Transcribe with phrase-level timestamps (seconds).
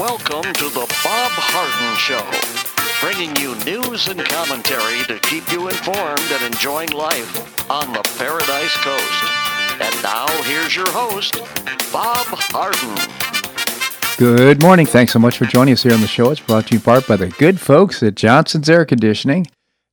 [0.00, 2.24] Welcome to the Bob Harden Show,
[3.04, 8.74] bringing you news and commentary to keep you informed and enjoying life on the Paradise
[8.76, 9.24] Coast.
[9.78, 11.42] And now, here's your host,
[11.92, 12.96] Bob Harden.
[14.16, 14.86] Good morning.
[14.86, 16.30] Thanks so much for joining us here on the show.
[16.30, 19.48] It's brought to you in part by the good folks at Johnson's Air Conditioning.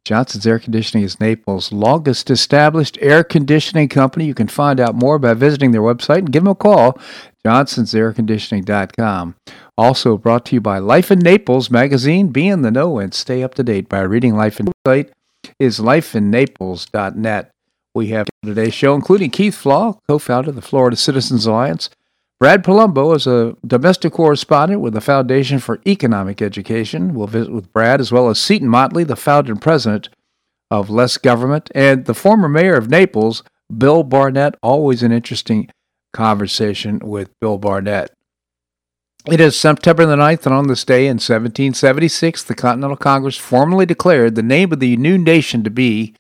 [0.08, 4.24] Johnson's Air Conditioning is Naples' longest established air conditioning company.
[4.24, 6.98] You can find out more by visiting their website and give them a call,
[7.46, 9.36] johnsonsairconditioning.com.
[9.78, 12.30] Also brought to you by Life in Naples magazine.
[12.30, 15.12] Be in the know and stay up to date by reading Life in site
[15.60, 17.52] is lifeinnaples.net.
[17.94, 21.90] We have today's show, including Keith Flaugh, co-founder of the Florida Citizens Alliance.
[22.40, 27.16] Brad Polumbo is a domestic correspondent with the Foundation for Economic Education.
[27.16, 30.10] We'll visit with Brad, as well as Seton Motley, the founder and president
[30.70, 33.42] of Less Government, and the former mayor of Naples,
[33.76, 34.54] Bill Barnett.
[34.62, 35.72] Always an interesting
[36.14, 38.12] conversation with Bill Barnett.
[39.26, 43.88] It is September the 9th, and on this day in 1776, the Continental Congress formally
[43.88, 46.14] declared the name of the new nation to be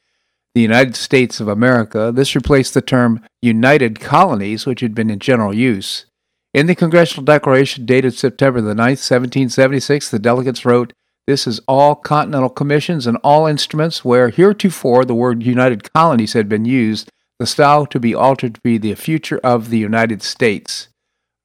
[0.58, 2.12] the United States of America.
[2.12, 6.08] This replaced the term United Colonies, which had been in general use.
[6.52, 10.94] In the Congressional Declaration dated September the 9th, 1776, the delegates wrote,
[11.28, 16.50] This is all continental commissions and all instruments where heretofore the word United Colonies had
[16.50, 20.88] been used, the style to be altered to be the future of the United States.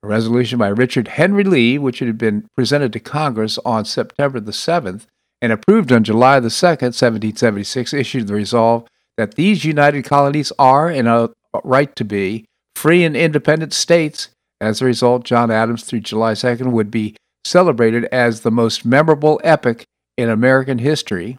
[0.02, 4.52] A resolution by Richard Henry Lee, which had been presented to Congress on September the
[4.52, 5.04] 7th
[5.42, 10.88] and approved on July the 2nd, 1776, issued the resolve that these united colonies are
[10.88, 11.30] and a
[11.64, 12.44] right to be
[12.76, 14.28] free and independent states.
[14.60, 19.40] As a result, John Adams through July 2nd would be celebrated as the most memorable
[19.42, 19.84] epoch
[20.16, 21.38] in American history.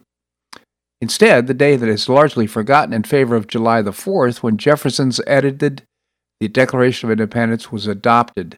[1.01, 5.19] Instead, the day that is largely forgotten in favor of July the 4th, when Jefferson's
[5.27, 5.83] edited
[6.39, 8.57] the Declaration of Independence was adopted.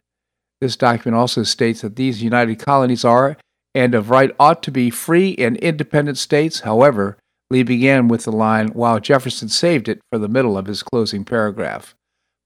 [0.60, 3.36] This document also states that these united colonies are
[3.74, 6.60] and of right ought to be free and independent states.
[6.60, 7.16] However,
[7.50, 11.24] Lee began with the line, while Jefferson saved it for the middle of his closing
[11.24, 11.94] paragraph.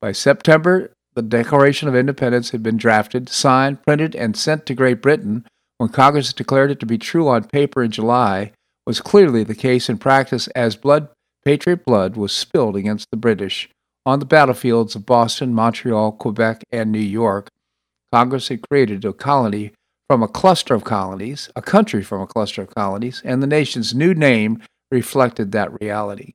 [0.01, 5.03] By September, the Declaration of Independence had been drafted, signed, printed, and sent to Great
[5.03, 5.47] Britain.
[5.79, 8.53] When Congress declared it to be true on paper in July,
[8.87, 11.09] was clearly the case in practice as blood,
[11.45, 13.69] patriot blood, was spilled against the British
[14.07, 17.49] on the battlefields of Boston, Montreal, Quebec, and New York,
[18.13, 19.73] Congress had created a colony
[20.09, 23.95] from a cluster of colonies, a country from a cluster of colonies, and the nation's
[23.95, 26.35] new name reflected that reality.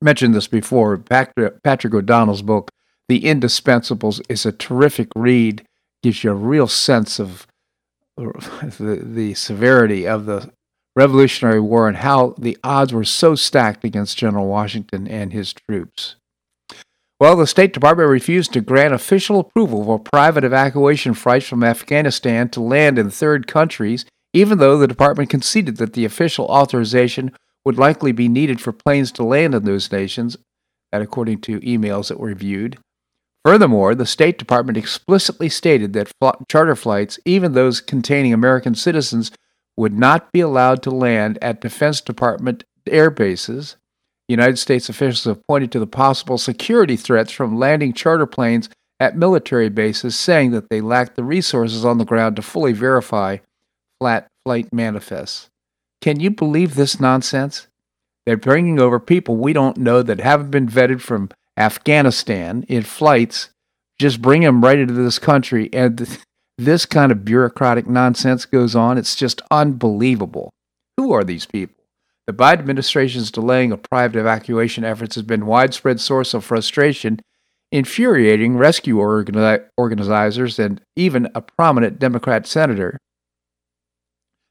[0.00, 0.98] I mentioned this before.
[0.98, 2.70] Patrick O'Donnell's book,
[3.08, 5.66] The Indispensables, is a terrific read,
[6.02, 7.46] gives you a real sense of
[8.16, 10.52] the, the severity of the
[10.96, 16.16] Revolutionary War and how the odds were so stacked against General Washington and his troops.
[17.18, 22.48] Well, the State Department refused to grant official approval for private evacuation flights from Afghanistan
[22.50, 24.04] to land in third countries,
[24.34, 27.32] even though the department conceded that the official authorization
[27.64, 30.36] would likely be needed for planes to land in those nations,
[30.92, 32.76] that according to emails that were viewed.
[33.44, 39.30] Furthermore, the State Department explicitly stated that fl- charter flights, even those containing American citizens,
[39.76, 43.76] would not be allowed to land at Defense Department air bases.
[44.28, 48.68] United States officials have pointed to the possible security threats from landing charter planes
[48.98, 53.36] at military bases, saying that they lack the resources on the ground to fully verify
[54.00, 55.48] flat flight manifests.
[56.00, 57.66] Can you believe this nonsense?
[58.26, 63.50] They're bringing over people we don't know that haven't been vetted from Afghanistan in flights,
[63.98, 66.18] just bring them right into this country, and
[66.58, 68.98] this kind of bureaucratic nonsense goes on.
[68.98, 70.50] It's just unbelievable.
[70.96, 71.76] Who are these people?
[72.26, 77.20] The Biden administration's delaying of private evacuation efforts has been widespread source of frustration,
[77.70, 82.98] infuriating rescue organi- organizers and even a prominent Democrat senator.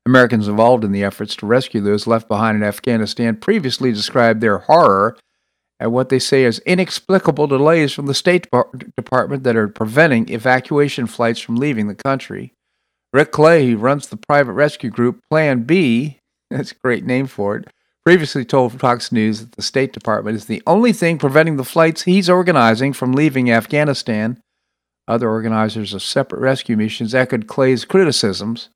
[0.05, 4.59] Americans involved in the efforts to rescue those left behind in Afghanistan previously described their
[4.59, 5.15] horror
[5.79, 8.47] at what they say is inexplicable delays from the State
[8.95, 12.53] Department that are preventing evacuation flights from leaving the country.
[13.11, 16.19] Rick Clay, who runs the private rescue group Plan B,
[16.49, 17.67] that's a great name for it,
[18.05, 22.03] previously told Fox News that the State Department is the only thing preventing the flights
[22.03, 24.41] he's organizing from leaving Afghanistan.
[25.07, 28.69] Other organizers of separate rescue missions echoed Clay's criticisms.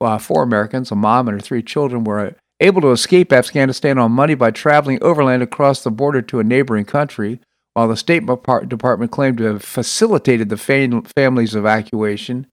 [0.00, 4.12] Uh, four Americans, a mom and her three children, were able to escape Afghanistan on
[4.12, 7.40] money by traveling overland across the border to a neighboring country,
[7.74, 12.46] while the State Department claimed to have facilitated the fam- family's evacuation.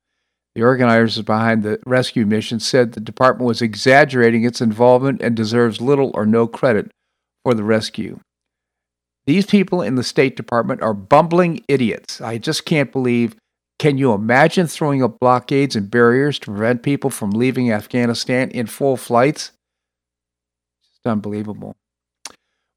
[0.55, 5.81] The organizers behind the rescue mission said the department was exaggerating its involvement and deserves
[5.81, 6.91] little or no credit
[7.43, 8.19] for the rescue.
[9.25, 12.21] These people in the State Department are bumbling idiots.
[12.21, 13.35] I just can't believe
[13.79, 18.67] can you imagine throwing up blockades and barriers to prevent people from leaving Afghanistan in
[18.67, 19.51] full flights?
[20.81, 21.75] It's unbelievable.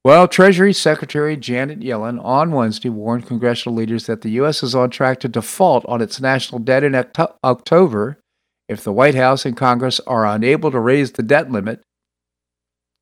[0.03, 4.63] Well, Treasury Secretary Janet Yellen on Wednesday warned congressional leaders that the U.S.
[4.63, 6.95] is on track to default on its national debt in
[7.43, 8.17] October
[8.69, 11.81] if the White House and Congress are unable to raise the debt limit.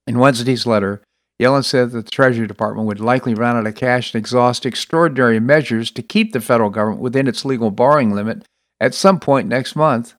[0.07, 1.03] In Wednesday's letter,
[1.42, 5.40] Yellen said that the Treasury Department would likely run out of cash and exhaust extraordinary
[5.40, 8.46] measures to keep the federal government within its legal borrowing limit
[8.80, 10.14] at some point next month.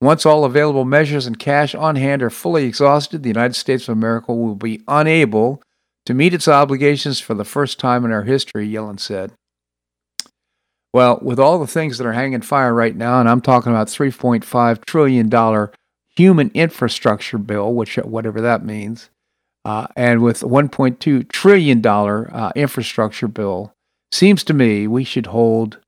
[0.00, 3.96] Once all available measures and cash on hand are fully exhausted, the United States of
[3.96, 5.62] America will be unable
[6.06, 9.32] to meet its obligations for the first time in our history, Yellen said.
[10.92, 13.88] Well, with all the things that are hanging fire right now, and I'm talking about
[13.88, 15.68] $3.5 trillion
[16.16, 19.10] human infrastructure bill, which whatever that means,
[19.64, 23.72] uh, and with $1.2 trillion uh, infrastructure bill,
[24.12, 25.78] seems to me we should hold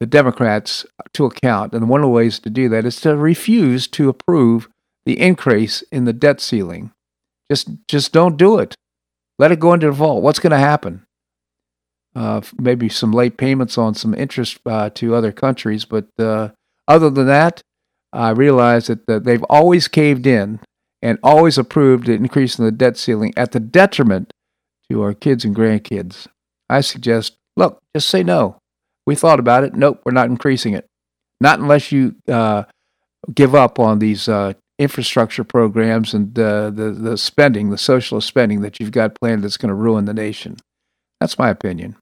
[0.00, 1.74] the Democrats to account.
[1.74, 4.68] And one of the ways to do that is to refuse to approve
[5.04, 6.92] the increase in the debt ceiling.
[7.50, 8.74] Just, just don't do it.
[9.38, 10.22] Let it go into default.
[10.22, 11.06] What's going to happen?
[12.14, 16.48] Uh, maybe some late payments on some interest uh, to other countries, but uh,
[16.88, 17.62] other than that,
[18.12, 20.60] I realize that, that they've always caved in
[21.02, 24.32] and always approved an increase in the debt ceiling at the detriment
[24.90, 26.26] to our kids and grandkids.
[26.68, 28.58] I suggest, look, just say no.
[29.06, 29.74] We thought about it.
[29.74, 30.86] Nope, we're not increasing it.
[31.40, 32.64] Not unless you uh,
[33.34, 38.60] give up on these uh, infrastructure programs and uh, the the spending, the socialist spending
[38.60, 40.56] that you've got planned that's going to ruin the nation.
[41.20, 41.96] That's my opinion.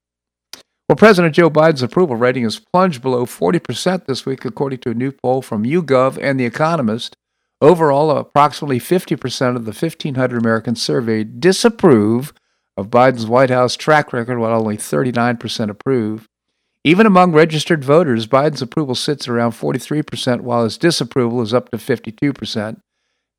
[0.87, 4.95] Well, President Joe Biden's approval rating has plunged below 40% this week, according to a
[4.95, 7.15] new poll from YouGov and The Economist.
[7.61, 12.33] Overall, approximately 50% of the 1,500 Americans surveyed disapprove
[12.77, 16.27] of Biden's White House track record, while only 39% approve.
[16.85, 21.77] Even among registered voters, Biden's approval sits around 43%, while his disapproval is up to
[21.77, 22.79] 52%.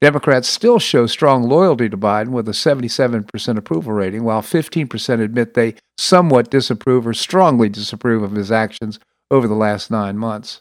[0.02, 5.54] Democrats still show strong loyalty to Biden with a 77% approval rating, while 15% admit
[5.54, 8.98] they somewhat disapprove or strongly disapprove of his actions
[9.30, 10.60] over the last nine months.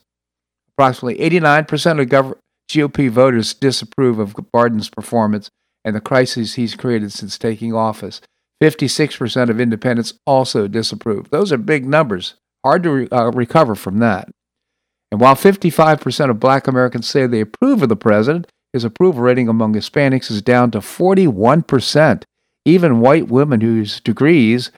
[0.74, 2.38] Approximately 89% of gov-
[2.70, 5.50] GOP voters disapprove of Biden's performance
[5.84, 8.22] and the crises he's created since taking office.
[8.62, 11.30] 56% of independents also disapprove.
[11.30, 12.36] Those are big numbers.
[12.64, 14.30] Hard to re- uh, recover from that.
[15.12, 19.48] And while 55% of black Americans say they approve of the president, his approval rating
[19.48, 22.24] among Hispanics is down to 41%.
[22.66, 24.72] Even white women whose degrees,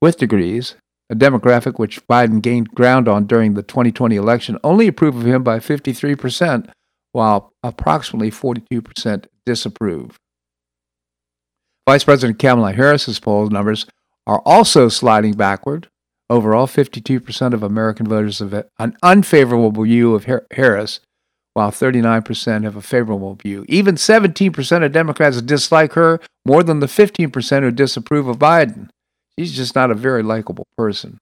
[0.00, 0.76] with degrees,
[1.10, 5.42] a demographic which Biden gained ground on during the 2020 election, only approve of him
[5.42, 6.70] by 53%,
[7.16, 10.18] while approximately 42% disapprove.
[11.88, 13.86] Vice President Kamala Harris's poll numbers
[14.26, 15.88] are also sliding backward.
[16.28, 21.00] Overall, 52% of American voters have an unfavorable view of Harris,
[21.54, 23.64] while 39% have a favorable view.
[23.66, 28.90] Even 17% of Democrats dislike her more than the 15% who disapprove of Biden.
[29.38, 31.16] She's just not a very likable person.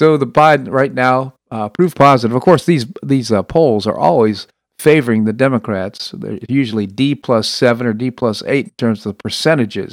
[0.00, 2.34] So the Biden right now, uh, proof positive.
[2.34, 4.48] Of course, these these uh, polls are always
[4.80, 6.12] favoring the Democrats.
[6.16, 9.92] They're usually D plus seven or D plus eight in terms of the percentages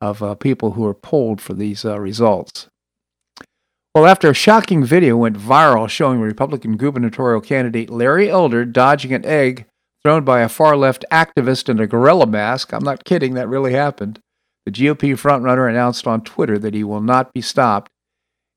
[0.00, 2.68] of uh, people who are polled for these uh, results.
[3.94, 9.24] Well, after a shocking video went viral showing Republican gubernatorial candidate Larry Elder dodging an
[9.24, 9.66] egg
[10.02, 13.72] thrown by a far left activist in a gorilla mask, I'm not kidding, that really
[13.72, 14.18] happened.
[14.66, 17.90] The GOP frontrunner announced on Twitter that he will not be stopped.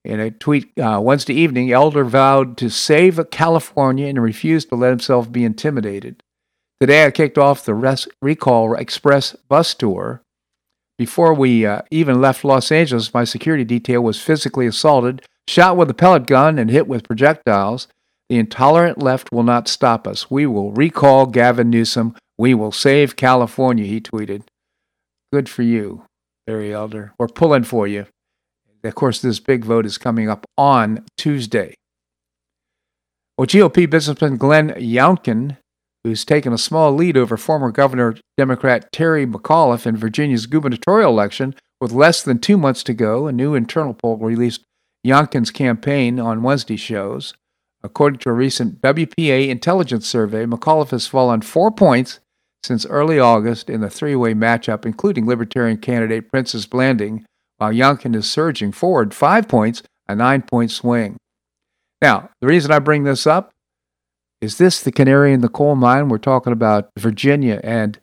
[0.10, 4.90] In a tweet uh, Wednesday evening, Elder vowed to save California and refused to let
[4.90, 6.24] himself be intimidated.
[6.82, 10.24] Today, I kicked off the Res- Recall Express bus tour.
[10.98, 15.92] Before we uh, even left Los Angeles, my security detail was physically assaulted, shot with
[15.92, 17.88] a pellet gun, and hit with projectiles.
[18.30, 20.32] The intolerant left will not stop us.
[20.32, 22.16] We will recall Gavin Newsom.
[22.36, 24.42] We will save California, he tweeted.
[25.32, 26.06] Good for you,
[26.48, 27.14] Barry Elder.
[27.20, 28.08] We're pulling for you.
[28.84, 31.76] Of course, this big vote is coming up on Tuesday.
[33.38, 35.58] Well, GOP businessman Glenn Youngkin
[36.04, 41.56] who's taken a small lead over former Governor Democrat Terry McAuliffe in Virginia's gubernatorial election.
[41.82, 44.64] With less than two months to go, a new internal poll released
[45.06, 47.34] Youngkin's campaign on Wednesday shows.
[47.82, 52.20] According to a recent WPA intelligence survey, McAuliffe has fallen four points
[52.64, 57.26] since early August in the three way matchup, including Libertarian candidate Princess Blanding,
[57.60, 61.18] while Youngkin is surging forward five points, a nine point swing.
[62.02, 63.52] Now, the reason I bring this up
[64.42, 66.10] is this the canary in the coal mine?
[66.10, 68.00] We're talking about Virginia and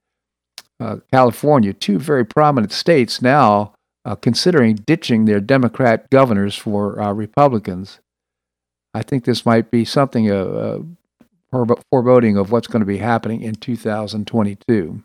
[0.79, 3.73] uh, California, two very prominent states now
[4.07, 7.99] uh, considering ditching their Democrat governors for uh, Republicans.
[8.95, 10.81] I think this might be something uh,
[11.53, 15.03] uh, foreboding of what's going to be happening in 2022.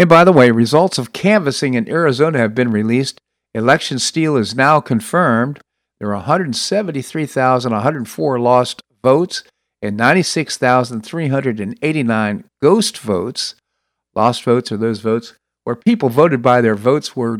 [0.00, 3.20] And by the way, results of canvassing in Arizona have been released.
[3.54, 5.60] Election steal is now confirmed.
[5.98, 9.44] There are 173,104 lost votes
[9.82, 13.54] and 96,389 ghost votes.
[14.14, 17.36] Lost votes are those votes where people voted by their votes were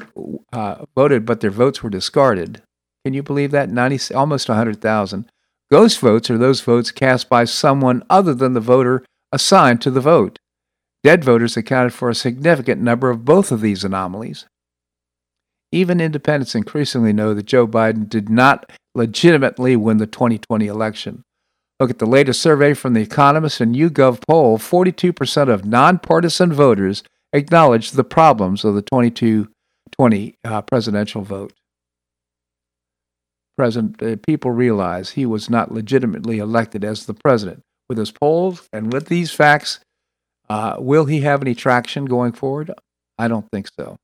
[0.53, 2.61] uh, voted, but their votes were discarded.
[3.07, 3.71] Can you believe that?
[3.71, 5.33] 90, almost 100,000.
[5.73, 9.03] Ghost votes are those votes cast by someone other than the voter
[9.33, 10.39] assigned to the vote.
[11.03, 14.47] Dead voters accounted for a significant number of both of these anomalies.
[15.73, 21.23] Even independents increasingly know that Joe Biden did not legitimately win the 2020 election.
[21.79, 27.03] Look at the latest survey from The Economist and YouGov poll 42% of nonpartisan voters
[27.33, 31.53] acknowledged the problems of the 2020 uh, presidential vote.
[33.57, 37.63] President, uh, people realize he was not legitimately elected as the president.
[37.89, 39.81] With his polls and with these facts,
[40.51, 42.73] uh, will he have any traction going forward?
[43.17, 43.97] I don't think so.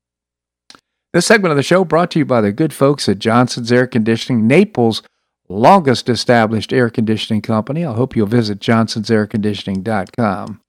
[1.12, 3.88] This segment of the show brought to you by the good folks at Johnson's Air
[3.88, 5.02] Conditioning, Naples'
[5.48, 7.84] longest established air conditioning company.
[7.84, 10.60] I hope you'll visit johnsonsairconditioning.com.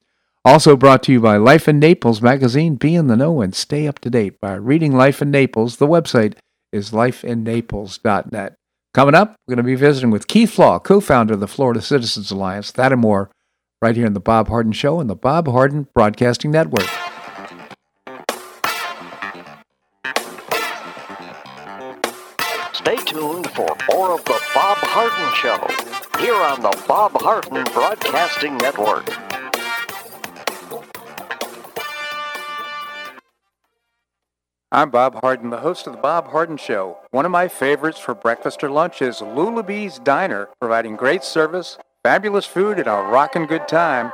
[0.46, 2.76] Also brought to you by Life in Naples magazine.
[2.76, 5.78] Be in the know and stay up to date by reading Life in Naples.
[5.78, 6.36] The website
[6.72, 8.56] is lifeinnaples.net.
[8.94, 11.82] Coming up, we're going to be visiting with Keith Law, co founder of the Florida
[11.82, 12.72] Citizens Alliance.
[12.72, 13.30] That and more
[13.82, 16.88] right here on the Bob Harden Show and the Bob Harden Broadcasting Network.
[22.74, 28.58] Stay tuned for more of the Bob Harden Show here on the Bob Harden Broadcasting
[28.58, 29.08] Network.
[34.72, 36.98] I'm Bob Harden, the host of the Bob Harden Show.
[37.12, 42.46] One of my favorites for breakfast or lunch is Lulabee's Diner, providing great service, Fabulous
[42.46, 44.14] food and a rockin' good time.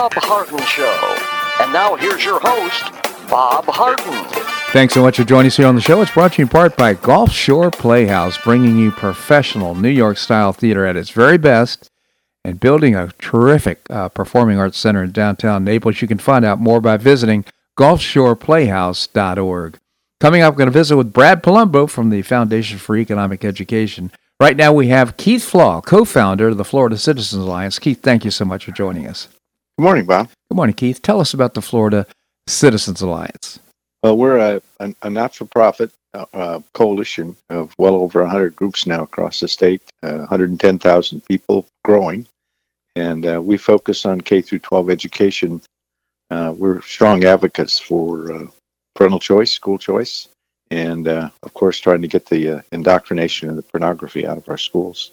[0.00, 1.62] Bob Harden Show.
[1.62, 2.90] And now here's your host,
[3.28, 4.24] Bob Harden.
[4.72, 6.00] Thanks so much for joining us here on the show.
[6.00, 10.16] It's brought to you in part by Gulf Shore Playhouse, bringing you professional New York
[10.16, 11.90] style theater at its very best
[12.46, 16.00] and building a terrific uh, performing arts center in downtown Naples.
[16.00, 17.44] You can find out more by visiting
[17.78, 19.78] gulfshoreplayhouse.org.
[20.18, 24.10] Coming up, we're going to visit with Brad Polumbo from the Foundation for Economic Education.
[24.40, 27.78] Right now, we have Keith Flaugh, co founder of the Florida Citizens Alliance.
[27.78, 29.28] Keith, thank you so much for joining us.
[29.80, 30.28] Good morning, Bob.
[30.50, 31.00] Good morning, Keith.
[31.00, 32.06] Tell us about the Florida
[32.46, 33.60] Citizens Alliance.
[34.02, 38.54] Well, we're a, a, a not for profit uh, uh, coalition of well over 100
[38.54, 42.26] groups now across the state, uh, 110,000 people growing.
[42.94, 45.62] And uh, we focus on K through 12 education.
[46.30, 48.46] Uh, we're strong advocates for uh,
[48.94, 50.28] parental choice, school choice,
[50.70, 54.46] and uh, of course trying to get the uh, indoctrination and the pornography out of
[54.50, 55.12] our schools.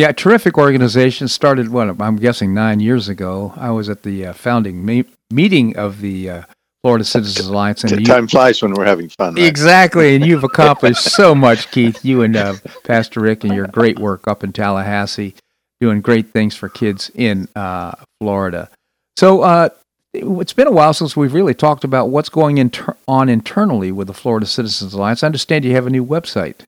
[0.00, 1.28] Yeah, terrific organization.
[1.28, 3.52] Started what I'm guessing nine years ago.
[3.54, 6.42] I was at the uh, founding me- meeting of the uh,
[6.82, 9.34] Florida Citizens Alliance, and time flies when we're having fun.
[9.34, 9.44] Right?
[9.44, 12.02] Exactly, and you've accomplished so much, Keith.
[12.02, 12.54] You and uh,
[12.84, 15.34] Pastor Rick and your great work up in Tallahassee,
[15.82, 17.92] doing great things for kids in uh,
[18.22, 18.70] Florida.
[19.18, 19.68] So uh,
[20.14, 24.06] it's been a while since we've really talked about what's going inter- on internally with
[24.06, 25.22] the Florida Citizens Alliance.
[25.22, 26.62] I understand you have a new website.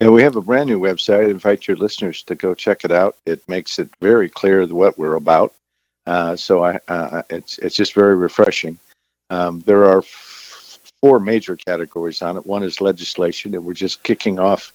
[0.00, 1.26] Yeah, we have a brand new website.
[1.26, 3.16] I invite your listeners to go check it out.
[3.26, 5.54] It makes it very clear what we're about.
[6.06, 8.78] Uh, so I, uh, it's it's just very refreshing.
[9.30, 12.46] Um, there are f- four major categories on it.
[12.46, 14.72] One is legislation, and we're just kicking off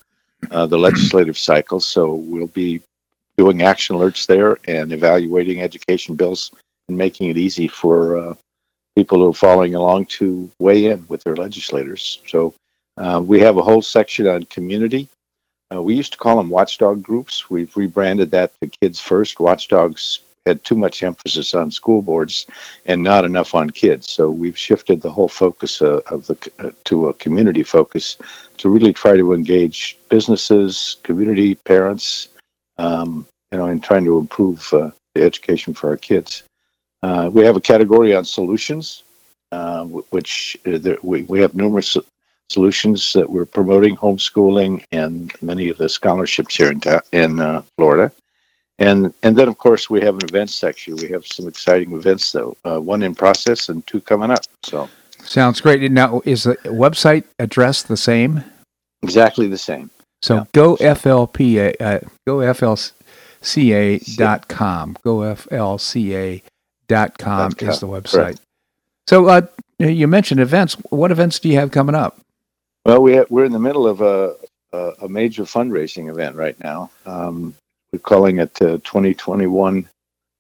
[0.52, 1.80] uh, the legislative cycle.
[1.80, 2.82] So we'll be
[3.38, 6.52] doing action alerts there and evaluating education bills
[6.90, 8.36] and making it easy for uh,
[8.96, 12.20] people who are following along to weigh in with their legislators.
[12.28, 12.54] So
[12.98, 15.08] uh, we have a whole section on community.
[15.74, 17.50] Uh, we used to call them watchdog groups.
[17.50, 19.40] We've rebranded that to Kids First.
[19.40, 22.46] Watchdogs had too much emphasis on school boards
[22.86, 24.10] and not enough on kids.
[24.10, 28.18] So we've shifted the whole focus uh, of the uh, to a community focus
[28.58, 32.28] to really try to engage businesses, community, parents,
[32.78, 36.44] um, you know, in trying to improve uh, the education for our kids.
[37.32, 39.04] We have a category on solutions,
[39.54, 41.96] uh, which uh, we, we have numerous
[42.54, 47.32] solutions that we're promoting, homeschooling, and many of the scholarships here in, ta- in
[47.76, 48.12] Florida.
[48.80, 50.96] And and then of course we have an events section.
[50.96, 54.44] We have some exciting events though, uh, one in process and two coming up.
[54.64, 54.90] So
[55.24, 55.92] sounds great.
[55.92, 58.44] Now is the website address the same?
[59.04, 59.92] Exactly the same.
[60.24, 60.46] So yeah.
[60.54, 64.98] go FLPA uh, go FLCA dot com.
[65.04, 66.42] Go FLCA
[66.88, 68.12] dot com is the website.
[68.12, 68.42] Correct.
[69.08, 69.42] So uh,
[69.78, 70.74] you mentioned events.
[70.90, 72.20] What events do you have coming up?
[72.86, 74.36] Well, we have, we're in the middle of a,
[74.74, 76.92] a, a major fundraising event right now.
[77.06, 77.56] Um,
[77.92, 79.88] we're calling it uh, 2021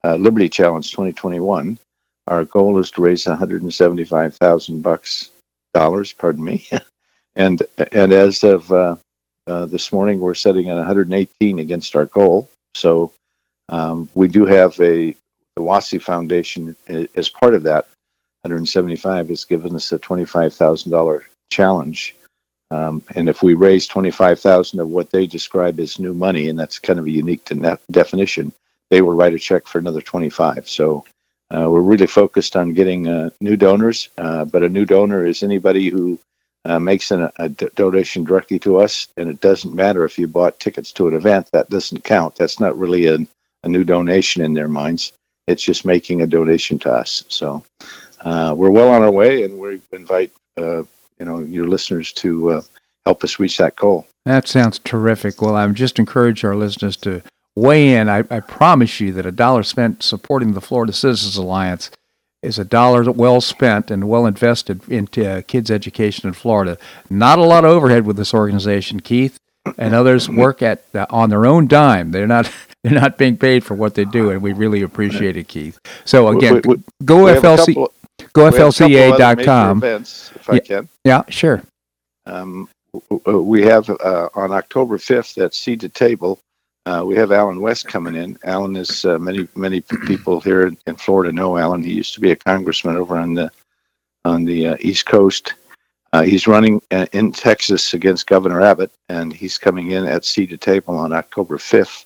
[0.04, 1.80] uh, Liberty Challenge 2021.
[2.28, 5.32] Our goal is to raise 175,000 bucks
[5.74, 6.12] dollars.
[6.14, 6.68] Pardon me,
[7.36, 8.96] and and as of uh,
[9.48, 12.50] uh, this morning, we're setting at 118 against our goal.
[12.76, 13.12] So
[13.70, 15.16] um, we do have a
[15.56, 16.76] the WASI Foundation
[17.16, 17.88] as part of that
[18.42, 22.16] 175 has given us a $25,000 challenge
[22.74, 26.80] um, and if we raise 25,000 of what they describe as new money, and that's
[26.80, 28.52] kind of a unique to definition,
[28.90, 30.68] they will write a check for another 25.
[30.68, 31.06] So
[31.52, 35.44] uh, we're really focused on getting uh, new donors, uh, but a new donor is
[35.44, 36.20] anybody who
[36.66, 40.28] uh, makes an, a d- donation directly to us, and it doesn't matter if you
[40.28, 41.50] bought tickets to an event.
[41.54, 42.36] That doesn't count.
[42.38, 43.20] That's not really a,
[43.64, 45.14] a new donation in their minds.
[45.48, 47.24] It's just making a donation to us.
[47.28, 47.64] So
[48.22, 50.84] uh, we're well on our way, and we invite uh,
[51.24, 52.62] you know your listeners to uh,
[53.06, 54.06] help us reach that goal.
[54.26, 55.42] That sounds terrific.
[55.42, 57.22] Well, I just encourage our listeners to
[57.56, 58.10] weigh in.
[58.10, 61.92] I, I promise you that a dollar spent supporting the Florida Citizens Alliance
[62.42, 66.78] is a dollar well spent and well invested into uh, kids' education in Florida.
[67.10, 69.38] Not a lot of overhead with this organization, Keith,
[69.78, 72.12] and others work at uh, on their own dime.
[72.12, 72.52] They're not
[72.84, 75.80] they're not being paid for what they do, and we really appreciate it, Keith.
[76.04, 77.88] So again, we, we, go we FLC
[78.34, 79.78] goflca.com.
[79.78, 80.90] Events, if I yeah, can.
[81.04, 81.64] Yeah, sure.
[82.26, 82.70] Um,
[83.26, 86.40] we have uh, on October 5th at Seed to Table.
[86.86, 88.38] Uh, we have Allen West coming in.
[88.44, 91.82] Allen is uh, many many people here in Florida know Allen.
[91.82, 93.50] He used to be a congressman over on the
[94.26, 95.54] on the uh, East Coast.
[96.12, 100.50] Uh, he's running uh, in Texas against Governor Abbott, and he's coming in at Seed
[100.50, 102.06] to Table on October 5th.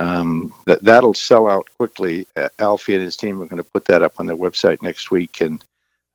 [0.00, 2.26] Um, that that'll sell out quickly.
[2.36, 5.10] Uh, Alfie and his team are going to put that up on their website next
[5.10, 5.64] week, and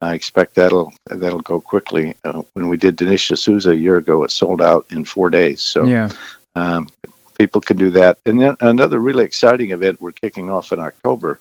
[0.02, 2.16] I expect that'll that'll go quickly.
[2.24, 5.62] Uh, when we did Dinesh D'Souza a year ago, it sold out in four days.
[5.62, 6.10] So yeah,
[6.56, 6.90] um,
[7.38, 8.20] people can do that.
[8.26, 11.40] And then another really exciting event we're kicking off in October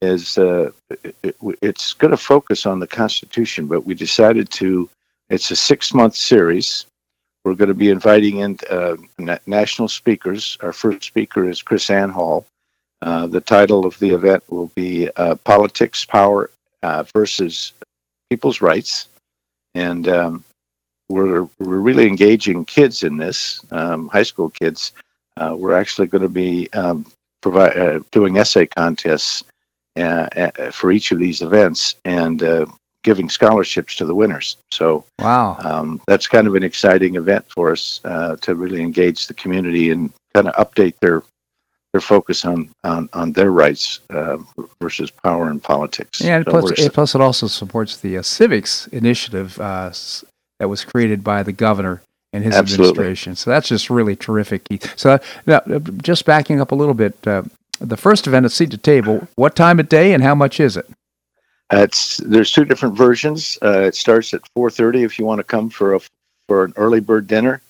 [0.00, 0.70] is uh,
[1.02, 4.88] it, it's going to focus on the Constitution, but we decided to.
[5.28, 6.86] It's a six month series
[7.44, 8.96] we're going to be inviting in uh,
[9.46, 10.58] national speakers.
[10.60, 12.46] Our first speaker is KrisAnne Hall.
[13.02, 16.50] Uh, the title of the event will be uh, Politics, Power
[16.82, 17.72] uh, versus
[18.28, 19.08] People's Rights.
[19.74, 20.44] And um,
[21.08, 24.92] we're, we're really engaging kids in this, um, high school kids.
[25.38, 27.06] Uh, we're actually going to be um,
[27.40, 29.44] provide, uh, doing essay contests
[30.72, 31.94] for each of these events.
[32.04, 32.42] And
[33.02, 34.56] giving scholarships to the winners.
[34.70, 39.26] So wow, um, that's kind of an exciting event for us uh, to really engage
[39.26, 41.22] the community and kind of update their
[41.92, 44.38] their focus on on, on their rights uh,
[44.80, 46.20] versus power and politics.
[46.20, 49.92] Yeah, and so plus, it, plus it also supports the uh, civics initiative uh,
[50.58, 52.90] that was created by the governor and his Absolutely.
[52.90, 53.36] administration.
[53.36, 54.92] So that's just really terrific, Keith.
[54.96, 57.42] So now, uh, just backing up a little bit, uh,
[57.80, 60.76] the first event at Seed to Table, what time of day and how much is
[60.76, 60.88] it?
[61.72, 63.58] Uh, it's there's two different versions.
[63.62, 66.00] Uh, it starts at 4:30 if you want to come for a
[66.48, 67.62] for an early bird dinner,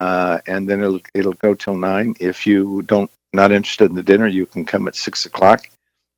[0.00, 2.14] uh, and then it'll it'll go till nine.
[2.18, 5.68] If you don't not interested in the dinner, you can come at six o'clock,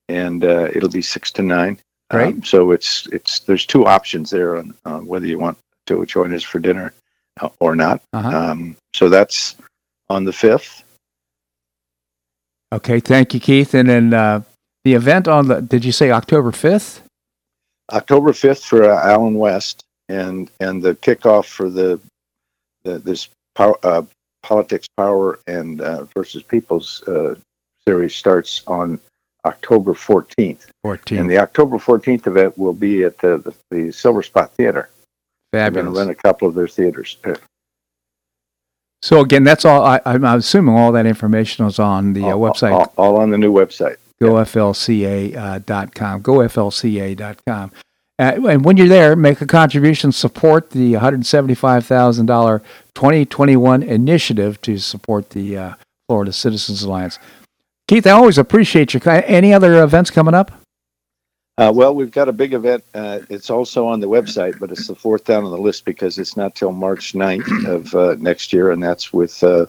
[0.09, 1.79] and uh, it'll be six to nine.
[2.13, 2.35] Right.
[2.35, 6.33] Um, so it's it's there's two options there on uh, whether you want to join
[6.35, 6.93] us for dinner
[7.41, 8.01] uh, or not.
[8.13, 8.29] Uh-huh.
[8.29, 9.57] Um, so that's
[10.09, 10.85] on the fifth.
[12.73, 13.75] Okay, thank you, Keith.
[13.75, 14.43] And then uh,
[14.85, 17.04] the event on the, did you say October 5th?
[17.93, 22.01] October fifth for uh, Allen West, and and the kickoff for the,
[22.85, 24.03] the this power, uh,
[24.43, 27.35] politics, power, and uh, versus people's uh,
[27.87, 28.99] series starts on
[29.45, 31.21] October fourteenth, 14th.
[31.21, 34.89] and the October fourteenth event will be at the the, the Silver Spot Theater.
[35.53, 35.99] They're going to Fabulous.
[36.07, 37.17] run a couple of their theaters.
[37.25, 37.35] Uh,
[39.03, 39.85] So again, that's all.
[39.85, 43.31] I, I'm assuming all that information is on the uh, all, website all, all on
[43.31, 43.97] the new website.
[44.23, 46.23] goflca.com.
[46.23, 47.73] Goflca.com.
[48.17, 52.63] Uh, and when you're there, make a contribution, support the $175,000
[52.95, 55.75] 2021 initiative to support the uh,
[56.09, 57.19] Florida Citizens Alliance.
[57.89, 59.03] Keith, I always appreciate your.
[59.07, 60.53] Any other events coming up?
[61.57, 62.83] Uh, well, we've got a big event.
[62.95, 66.19] Uh, it's also on the website, but it's the fourth down on the list because
[66.19, 69.67] it's not till March 9th of uh, next year, and that's with uh,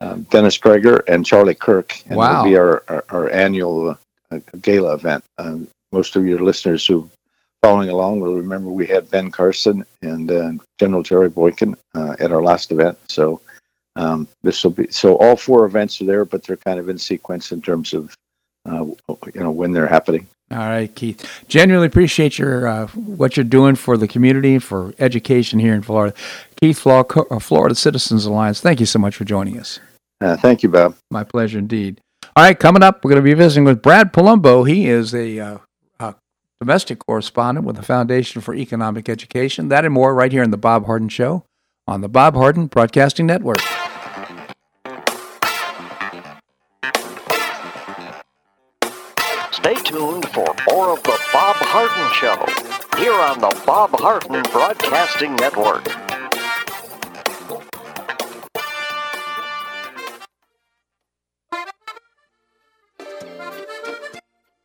[0.00, 2.02] um, Dennis Prager and Charlie Kirk.
[2.06, 2.40] And Wow.
[2.40, 3.98] It'll be our, our, our annual
[4.30, 5.24] uh, gala event.
[5.38, 7.08] Um, most of your listeners who
[7.62, 12.32] following along will remember we had Ben Carson and uh, General Jerry Boykin uh, at
[12.32, 12.98] our last event.
[13.08, 13.40] So
[13.96, 16.98] um, this will be so all four events are there, but they're kind of in
[16.98, 18.14] sequence in terms of
[18.66, 18.84] uh,
[19.34, 20.26] you know when they're happening.
[20.52, 21.44] All right, Keith.
[21.48, 25.82] Genuinely appreciate your uh, what you're doing for the community and for education here in
[25.82, 26.14] Florida.
[26.60, 28.60] Keith Flaugh, uh, Florida Citizens Alliance.
[28.60, 29.80] Thank you so much for joining us.
[30.20, 30.96] Uh, thank you, Bob.
[31.10, 32.00] My pleasure indeed.
[32.36, 34.68] All right, coming up, we're going to be visiting with Brad Polumbo.
[34.68, 35.58] He is a, uh,
[35.98, 36.12] uh
[36.60, 39.68] domestic correspondent with the Foundation for Economic Education.
[39.68, 41.44] That and more right here on the Bob Harden Show
[41.86, 43.60] on the Bob Harden Broadcasting Network.
[49.50, 55.34] Stay tuned for more of the Bob Harden Show here on the Bob Harden Broadcasting
[55.36, 56.09] Network.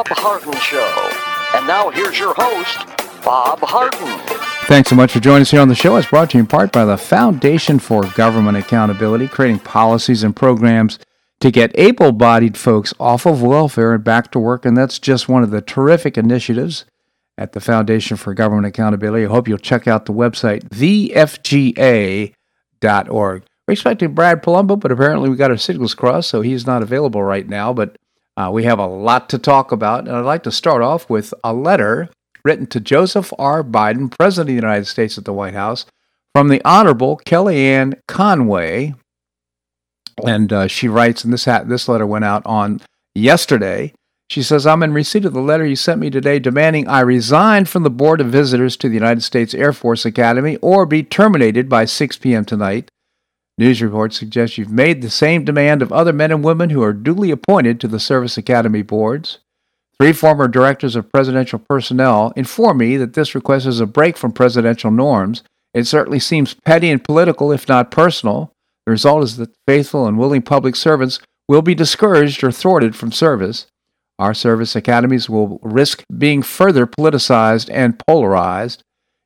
[0.00, 1.10] Bob Harden Show.
[1.54, 2.78] And now here's your host,
[3.22, 4.18] Bob Harden.
[4.66, 5.96] Thanks so much for joining us here on the show.
[5.96, 10.34] It's brought to you in part by the Foundation for Government Accountability, creating policies and
[10.34, 10.98] programs
[11.40, 14.64] to get able bodied folks off of welfare and back to work.
[14.64, 16.86] And that's just one of the terrific initiatives
[17.36, 19.26] at the Foundation for Government Accountability.
[19.26, 22.32] I hope you'll check out the website, thefga.org.
[23.68, 27.22] We're expecting Brad Polumbo, but apparently we got our signals crossed, so he's not available
[27.22, 27.74] right now.
[27.74, 27.98] But
[28.40, 31.34] uh, we have a lot to talk about, and I'd like to start off with
[31.44, 32.08] a letter
[32.42, 33.62] written to Joseph R.
[33.62, 35.84] Biden, President of the United States at the White House,
[36.34, 38.94] from the Honorable Kellyanne Conway.
[40.24, 42.80] And uh, she writes, and this, ha- this letter went out on
[43.14, 43.92] yesterday.
[44.30, 47.66] She says, I'm in receipt of the letter you sent me today demanding I resign
[47.66, 51.68] from the Board of Visitors to the United States Air Force Academy or be terminated
[51.68, 52.44] by 6 p.m.
[52.44, 52.90] tonight.
[53.60, 56.94] News reports suggest you've made the same demand of other men and women who are
[56.94, 59.40] duly appointed to the Service Academy boards.
[60.00, 64.32] Three former directors of presidential personnel inform me that this request is a break from
[64.32, 65.42] presidential norms.
[65.74, 68.50] It certainly seems petty and political, if not personal.
[68.86, 73.12] The result is that faithful and willing public servants will be discouraged or thwarted from
[73.12, 73.66] service.
[74.18, 78.82] Our service academies will risk being further politicized and polarized.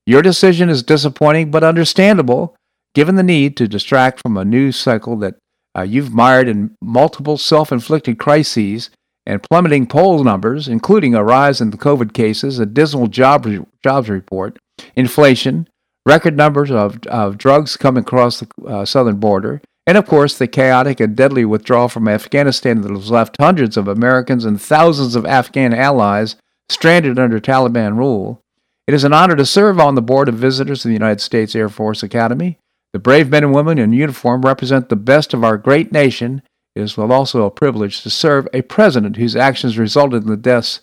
[0.07, 2.57] Your decision is disappointing but understandable,
[2.95, 5.35] given the need to distract from a news cycle that
[5.77, 8.91] uh, you've mired in multiple self inflicted crises
[9.27, 13.61] and plummeting poll numbers, including a rise in the COVID cases, a dismal job re-
[13.83, 14.59] jobs report,
[14.95, 15.69] inflation,
[16.07, 20.47] record numbers of, of drugs coming across the uh, southern border, and of course, the
[20.47, 25.27] chaotic and deadly withdrawal from Afghanistan that has left hundreds of Americans and thousands of
[25.27, 26.37] Afghan allies
[26.71, 28.41] stranded under Taliban rule.
[28.87, 31.55] It is an honor to serve on the board of visitors of the United States
[31.55, 32.59] Air Force Academy.
[32.95, 36.43] The brave men and women in uniform represent the best of our great nation.
[36.77, 40.79] It is also a privilege to serve a president whose actions resulted in the deaths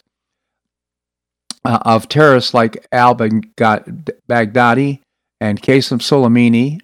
[1.63, 5.00] uh, of terrorists like al Baghdadi
[5.39, 6.82] and Qasem Soleimani,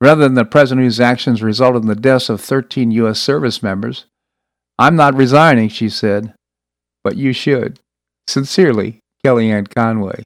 [0.00, 3.20] rather than the president whose actions resulted in the deaths of 13 U.S.
[3.20, 4.06] service members.
[4.78, 6.32] I'm not resigning, she said,
[7.04, 7.80] but you should.
[8.26, 10.22] Sincerely, Kellyanne Conway.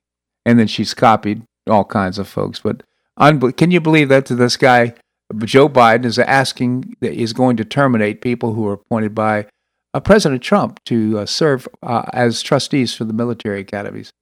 [0.46, 2.60] And then she's copied all kinds of folks.
[2.60, 2.84] But
[3.18, 4.94] can you believe that to this guy?
[5.38, 9.46] Joe Biden is asking is going to terminate people who are appointed by
[9.94, 14.12] uh, President Trump to uh, serve uh, as trustees for the military academies.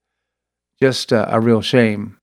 [0.81, 2.19] Just uh, a real shame.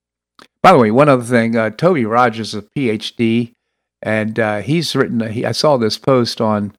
[0.61, 3.53] By the way, one other thing, uh, Toby Rogers a PhD,
[4.01, 5.19] and uh, he's written.
[5.31, 6.73] He, I saw this post on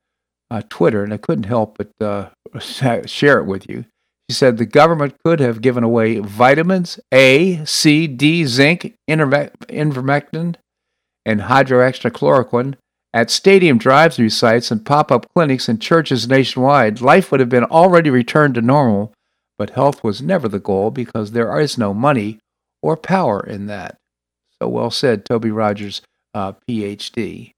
[0.69, 2.63] Twitter, and I couldn't help but
[3.07, 3.85] share it with you.
[4.31, 10.55] He said the government could have given away vitamins A, C, D, zinc, ivermectin,
[11.27, 12.77] and hydroxychloroquine
[13.13, 17.01] at stadium drive-through sites and pop-up clinics in churches nationwide.
[17.01, 19.13] Life would have been already returned to normal,
[19.59, 22.39] but health was never the goal because there is no money
[22.83, 23.97] or power in that.
[24.63, 26.03] So well said, Toby Rogers,
[26.35, 27.51] uh, PhD.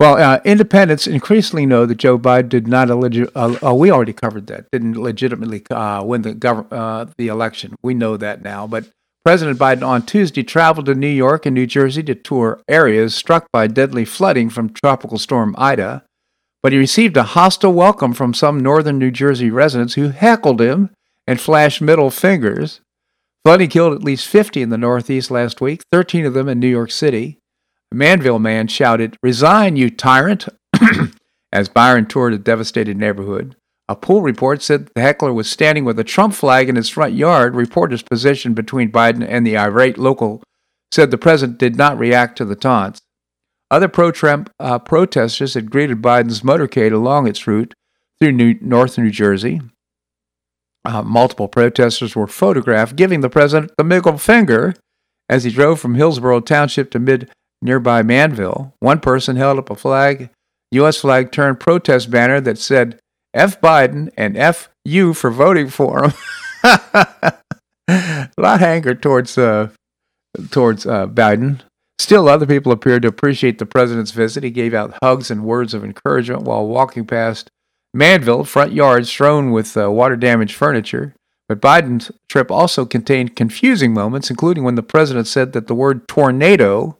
[0.00, 4.46] Well, uh, independents increasingly know that Joe Biden did not uh, oh, we already covered
[4.46, 4.64] that.
[4.72, 7.76] Didn't legitimately uh, win the gov- uh, the election.
[7.82, 8.66] We know that now.
[8.66, 8.88] But
[9.26, 13.52] President Biden on Tuesday traveled to New York and New Jersey to tour areas struck
[13.52, 16.02] by deadly flooding from Tropical Storm Ida.
[16.62, 20.88] But he received a hostile welcome from some northern New Jersey residents who heckled him
[21.26, 22.80] and flashed middle fingers.
[23.44, 26.68] Flooding killed at least 50 in the Northeast last week, 13 of them in New
[26.68, 27.36] York City.
[27.92, 30.48] A Manville man shouted, Resign, you tyrant,
[31.52, 33.56] as Byron toured a devastated neighborhood.
[33.88, 37.14] A pool report said the heckler was standing with a Trump flag in his front
[37.14, 37.56] yard.
[37.56, 40.44] Reporters positioned between Biden and the irate local
[40.92, 43.00] said the president did not react to the taunts.
[43.68, 47.74] Other pro Trump uh, protesters had greeted Biden's motorcade along its route
[48.20, 49.60] through New- North New Jersey.
[50.84, 54.74] Uh, multiple protesters were photographed giving the president the middle finger
[55.28, 57.28] as he drove from Hillsborough Township to mid
[57.62, 58.74] nearby Manville.
[58.80, 60.30] One person held up a flag,
[60.72, 60.98] U.S.
[60.98, 62.98] flag turned protest banner that said
[63.34, 66.12] F Biden and F you for voting for him.
[66.64, 69.68] a lot of anger towards uh,
[70.50, 71.60] towards uh, Biden.
[71.98, 74.42] Still, other people appeared to appreciate the president's visit.
[74.42, 77.50] He gave out hugs and words of encouragement while walking past
[77.92, 81.14] Manville, front yard strewn with uh, water damaged furniture.
[81.48, 86.06] But Biden's trip also contained confusing moments, including when the president said that the word
[86.06, 86.96] tornado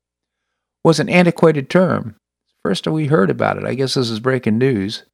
[0.84, 2.16] was an antiquated term.
[2.64, 3.64] First we heard about it.
[3.64, 5.04] I guess this is breaking news.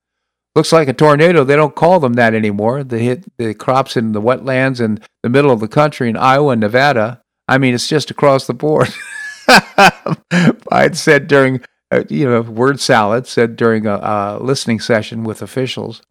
[0.54, 1.44] Looks like a tornado.
[1.44, 2.82] They don't call them that anymore.
[2.82, 6.52] They hit the crops in the wetlands in the middle of the country in Iowa
[6.52, 7.20] and Nevada.
[7.46, 8.88] I mean, it's just across the board.
[9.48, 15.42] Biden said during uh, you know, word salad said during a, a listening session with
[15.42, 16.02] officials.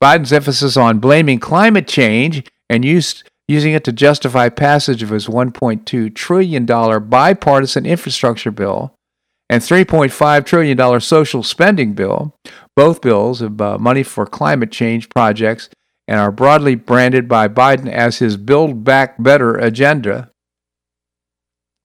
[0.00, 5.26] Biden's emphasis on blaming climate change and used, using it to justify passage of his
[5.26, 6.64] $1.2 trillion
[7.08, 8.94] bipartisan infrastructure bill
[9.48, 12.34] and $3.5 trillion social spending bill.
[12.76, 15.68] Both bills have uh, money for climate change projects
[16.08, 20.30] and are broadly branded by Biden as his Build Back Better agenda.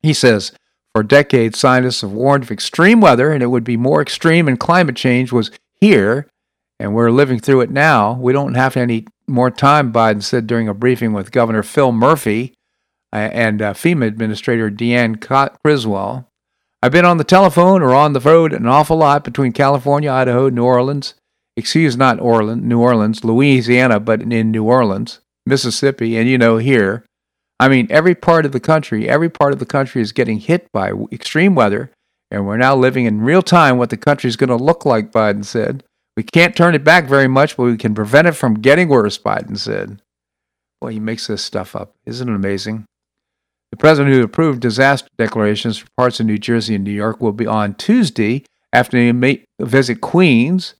[0.02, 0.52] He says,
[0.93, 4.60] for decades, scientists have warned of extreme weather, and it would be more extreme, and
[4.60, 6.28] climate change was here,
[6.80, 8.13] and we're living through it now.
[8.13, 12.54] We don't have any more time, Biden said during a briefing with Governor Phil Murphy
[13.13, 15.22] uh, and uh, FEMA Administrator Deanne
[15.63, 16.28] Criswell.
[16.81, 20.47] I've been on the telephone or on the road an awful lot between California, Idaho,
[20.47, 21.13] New Orleans,
[21.57, 27.05] excuse not Orleans, New Orleans, Louisiana, but in New Orleans, Mississippi, and you know here.
[27.59, 30.71] I mean, every part of the country, every part of the country is getting hit
[30.71, 31.91] by extreme weather,
[32.31, 35.11] and we're now living in real time what the country is going to look like,
[35.11, 35.83] Biden said.
[36.15, 39.17] We can't turn it back very much, but we can prevent it from getting worse,
[39.17, 40.01] Biden said.
[40.81, 41.95] Well, he makes this stuff up.
[42.05, 42.85] Isn't it amazing?
[43.71, 47.34] The president who approved disaster declarations for parts of New Jersey and New York will
[47.34, 50.75] be on Tuesday after he visit Queens,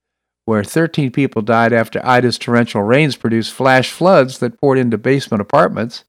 [0.46, 5.42] where 13 people died after Ida's torrential rains produced flash floods that poured into basement
[5.42, 6.04] apartments,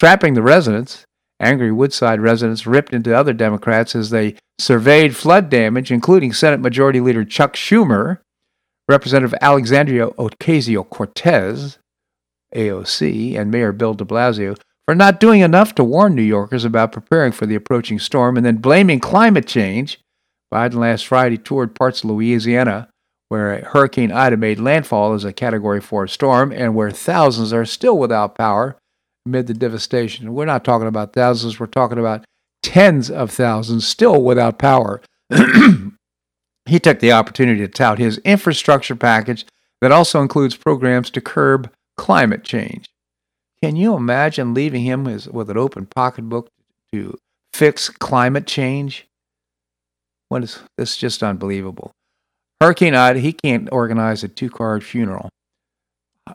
[0.00, 1.04] trapping the residents.
[1.40, 7.00] Angry Woodside residents ripped into other Democrats as they surveyed flood damage, including Senate Majority
[7.00, 8.18] Leader Chuck Schumer,
[8.88, 11.78] Representative Alexandria Ocasio Cortez,
[12.54, 16.92] AOC, and Mayor Bill de Blasio for not doing enough to warn New Yorkers about
[16.92, 19.98] preparing for the approaching storm and then blaming climate change.
[20.52, 22.88] Biden last Friday toured parts of Louisiana
[23.28, 27.98] where Hurricane Ida made landfall as a Category 4 storm and where thousands are still
[27.98, 28.76] without power
[29.26, 30.34] amid the devastation.
[30.34, 32.24] We're not talking about thousands, we're talking about
[32.62, 35.00] tens of thousands still without power.
[36.66, 39.46] he took the opportunity to tout his infrastructure package
[39.80, 42.86] that also includes programs to curb climate change.
[43.64, 46.50] Can you imagine leaving him with an open pocketbook
[46.92, 47.16] to
[47.54, 49.06] fix climate change?
[50.28, 50.98] What is this?
[50.98, 51.90] Just unbelievable.
[52.60, 55.30] Hurricane Ida, he can't organize a two-card funeral.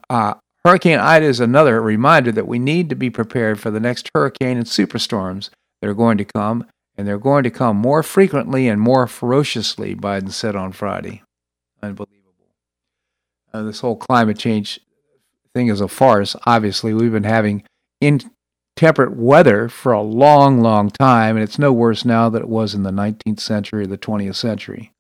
[0.10, 0.34] Uh,
[0.66, 4.58] hurricane Ida is another reminder that we need to be prepared for the next hurricane
[4.58, 5.52] and superstorms
[5.84, 6.66] that are going to come,
[6.98, 11.22] and they're going to come more frequently and more ferociously, Biden said on Friday.
[11.84, 12.16] Unbelievable.
[13.54, 14.80] Uh, this whole climate change
[15.54, 16.36] thing is a farce.
[16.46, 17.64] Obviously, we've been having
[18.02, 22.74] intemperate weather for a long, long time, and it's no worse now than it was
[22.74, 24.92] in the 19th century or the 20th century.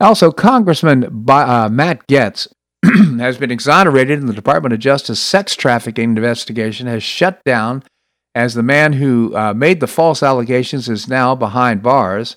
[0.00, 2.48] Also, Congressman uh, Matt Gaetz
[3.18, 7.82] has been exonerated in the Department of Justice sex trafficking investigation, has shut down
[8.34, 12.36] as the man who uh, made the false allegations is now behind bars.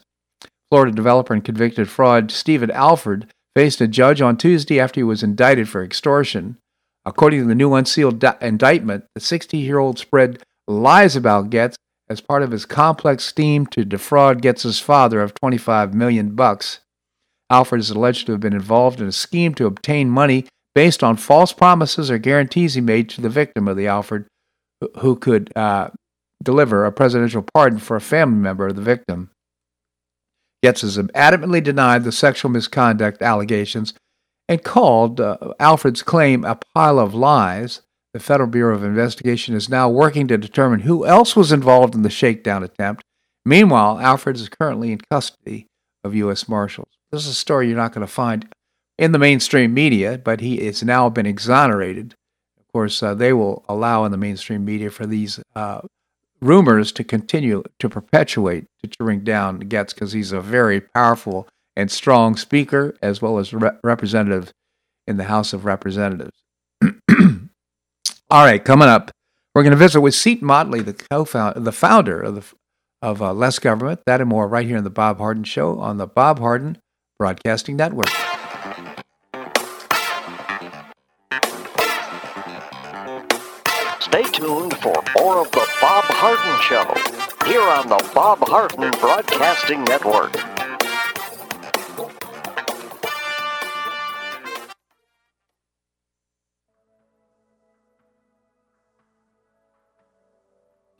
[0.69, 5.23] Florida developer and convicted fraud Stephen Alford faced a judge on Tuesday after he was
[5.23, 6.57] indicted for extortion.
[7.05, 11.75] According to the new unsealed di- indictment, the 60 year old spread lies about Gaetz
[12.09, 16.79] as part of his complex scheme to defraud Gaetz's father of 25 million bucks.
[17.49, 21.17] Alford is alleged to have been involved in a scheme to obtain money based on
[21.17, 24.27] false promises or guarantees he made to the victim of the Alford,
[24.99, 25.89] who could uh,
[26.41, 29.29] deliver a presidential pardon for a family member of the victim.
[30.63, 33.93] Gaetz has adamantly denied the sexual misconduct allegations
[34.47, 37.81] and called uh, Alford's claim a pile of lies.
[38.13, 42.03] The Federal Bureau of Investigation is now working to determine who else was involved in
[42.03, 43.03] the shakedown attempt.
[43.45, 45.67] Meanwhile, Alford is currently in custody
[46.03, 46.47] of U.S.
[46.47, 46.89] Marshals.
[47.11, 48.47] This is a story you're not going to find
[48.97, 52.15] in the mainstream media, but he has now been exonerated.
[52.59, 55.81] Of course, uh, they will allow in the mainstream media for these uh,
[56.41, 61.47] rumors to continue to perpetuate to, to ring down Gaetz because he's a very powerful
[61.75, 64.51] and strong speaker, as well as re- representative
[65.07, 66.43] in the House of Representatives.
[68.29, 69.11] All right, coming up,
[69.53, 72.43] we're going to visit with Seton Motley, the co-founder, the founder of the
[73.01, 73.99] of uh, Less Government.
[74.05, 76.77] That and more right here in the Bob Harden Show on the Bob Harden
[77.19, 78.07] Broadcasting Network.
[83.99, 86.85] Stay tuned for more of the Bob Harden Show
[87.45, 90.52] here on the Bob Harden Broadcasting Network.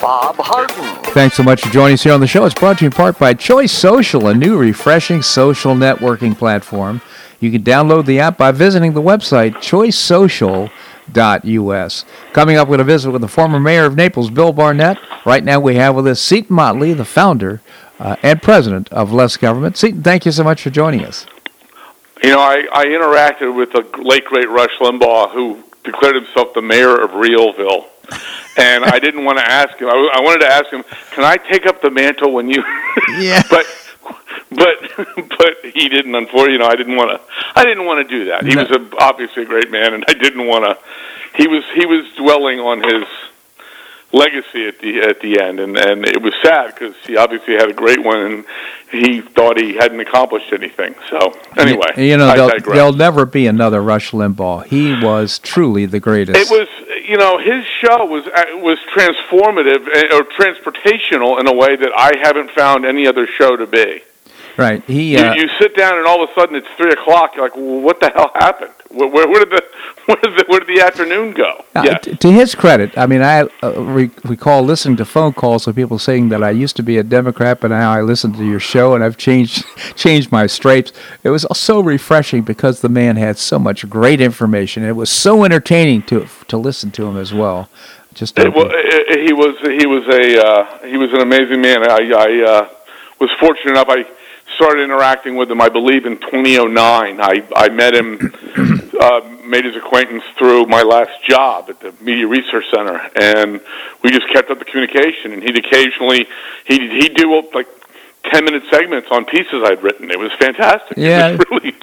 [0.00, 0.84] Bob Harden.
[1.12, 2.44] Thanks so much for joining us here on the show.
[2.44, 7.00] It's brought to you in part by Choice Social, a new refreshing social networking platform.
[7.40, 12.04] You can download the app by visiting the website choicesocial.us.
[12.32, 14.98] Coming up, we're going to visit with the former mayor of Naples, Bill Barnett.
[15.26, 17.60] Right now, we have with us Seton Motley, the founder
[17.98, 19.76] uh, and president of Less Government.
[19.76, 21.26] Seton, thank you so much for joining us.
[22.22, 26.62] You know, I, I interacted with the late great Rush Limbaugh, who declared himself the
[26.62, 27.84] mayor of Realville,
[28.56, 29.88] and I didn't want to ask him.
[29.88, 32.62] I, I wanted to ask him, "Can I take up the mantle when you?"
[33.18, 33.42] Yeah.
[33.50, 33.66] but
[34.50, 34.76] but
[35.38, 36.14] but he didn't.
[36.14, 37.20] Unfortunately, you know, I didn't want to.
[37.56, 38.44] I didn't want to do that.
[38.46, 38.62] He No.
[38.64, 40.78] was a, obviously a great man, and I didn't want to.
[41.36, 43.04] He was he was dwelling on his
[44.14, 47.68] legacy at the at the end, and and it was sad because he obviously had
[47.68, 48.44] a great one, and
[48.90, 50.94] he thought he hadn't accomplished anything.
[51.10, 52.76] So anyway, you know, I there'll, digress.
[52.76, 54.66] there'll never be another Rush Limbaugh.
[54.66, 56.38] He was truly the greatest.
[56.38, 56.68] It was,
[57.08, 61.90] you know, his show was uh, was transformative uh, or transportational in a way that
[61.96, 64.02] I haven't found any other show to be.
[64.56, 64.82] right.
[64.86, 65.12] He.
[65.16, 67.34] You, Uh, you sit down and all of a sudden it's three o'clock.
[67.34, 68.70] You're like, well, what the hell happened?
[68.90, 69.64] Where, where, where did the
[70.06, 71.64] where did the where did the afternoon go?
[71.74, 75.32] Uh, yeah, t- to his credit, I mean, I uh, re- recall listening to phone
[75.32, 78.32] calls of people saying that I used to be a Democrat, but now I listen
[78.34, 79.64] to your show and I've changed
[79.96, 80.92] changed my stripes.
[81.22, 84.82] It was so refreshing because the man had so much great information.
[84.84, 87.68] It was so entertaining to to listen to him as well.
[88.14, 91.90] Just It, wa- it, he was he was a uh, he was an amazing man.
[91.90, 92.68] I, I uh,
[93.20, 93.88] was fortunate enough.
[93.88, 94.06] I
[94.54, 95.60] started interacting with him.
[95.60, 97.20] I believe in 2009.
[97.20, 98.18] I I met him,
[99.00, 103.60] uh, made his acquaintance through my last job at the Media Research Center, and
[104.02, 105.32] we just kept up the communication.
[105.32, 106.26] And he'd occasionally
[106.66, 107.68] he would he'd do like.
[108.32, 110.10] Ten minute segments on pieces I'd written.
[110.10, 110.96] It was fantastic.
[110.96, 111.28] Yeah.
[111.28, 111.74] it was really,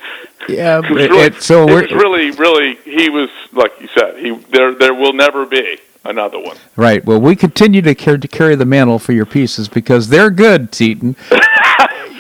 [0.50, 2.78] yeah, it was really, it- so it was really, really.
[2.84, 4.18] He was like you said.
[4.18, 4.74] He there.
[4.74, 6.58] There will never be another one.
[6.76, 7.06] right.
[7.06, 10.74] Well, we continue to carry, to carry the mantle for your pieces because they're good,
[10.74, 11.16] Seton.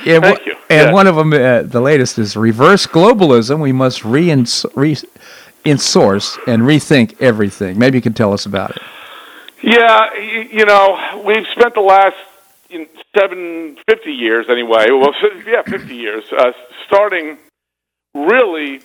[0.05, 0.55] Yeah, Thank you.
[0.69, 0.93] And Yeah.
[0.93, 3.59] one of them, uh, the latest, is reverse globalism.
[3.59, 7.77] We must re-ins- re-insource and rethink everything.
[7.77, 8.81] Maybe you can tell us about it.
[9.61, 12.15] Yeah, you know, we've spent the last
[12.69, 12.87] in
[13.17, 14.87] seven, 50 years anyway.
[14.89, 15.13] Well,
[15.45, 16.51] yeah, 50 years, uh,
[16.87, 17.37] starting
[18.15, 18.81] really.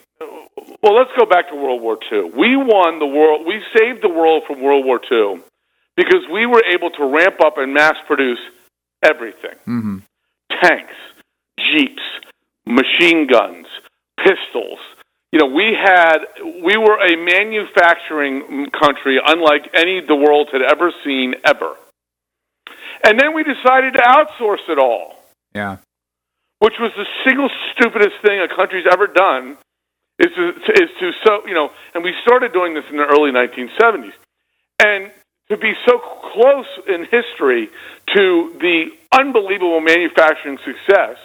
[0.83, 2.31] Well, let's go back to World War II.
[2.35, 3.47] We won the world.
[3.47, 5.41] We saved the world from World War II
[5.97, 8.39] because we were able to ramp up and mass produce
[9.03, 9.99] everything: hmm
[10.63, 10.95] tanks,
[11.59, 12.03] jeeps,
[12.67, 13.67] machine guns,
[14.19, 14.79] pistols.
[15.33, 16.19] You know, we had
[16.65, 21.75] we were a manufacturing country unlike any the world had ever seen ever.
[23.05, 25.23] And then we decided to outsource it all,
[25.55, 25.77] Yeah.
[26.61, 29.59] which was the single stupidest thing a country's ever done.
[30.19, 33.31] Is to, is to so you know, and we started doing this in the early
[33.33, 34.15] 1970s,
[34.83, 35.11] and
[35.51, 35.99] to be so
[36.33, 37.69] close in history
[38.15, 38.87] to the
[39.19, 41.17] unbelievable manufacturing success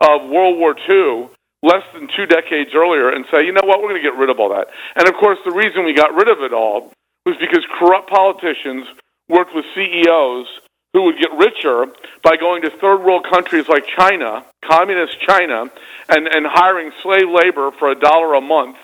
[0.00, 1.28] of World War II
[1.62, 4.28] less than two decades earlier and say, you know what, we're going to get rid
[4.28, 4.68] of all that.
[4.96, 6.92] And of course, the reason we got rid of it all
[7.24, 8.86] was because corrupt politicians
[9.28, 10.46] worked with CEOs
[10.92, 11.86] who would get richer
[12.22, 15.70] by going to third world countries like China, communist China,
[16.08, 18.76] and, and hiring slave labor for a dollar a month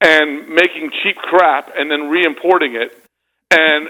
[0.00, 2.98] and making cheap crap and then re importing it
[3.50, 3.88] and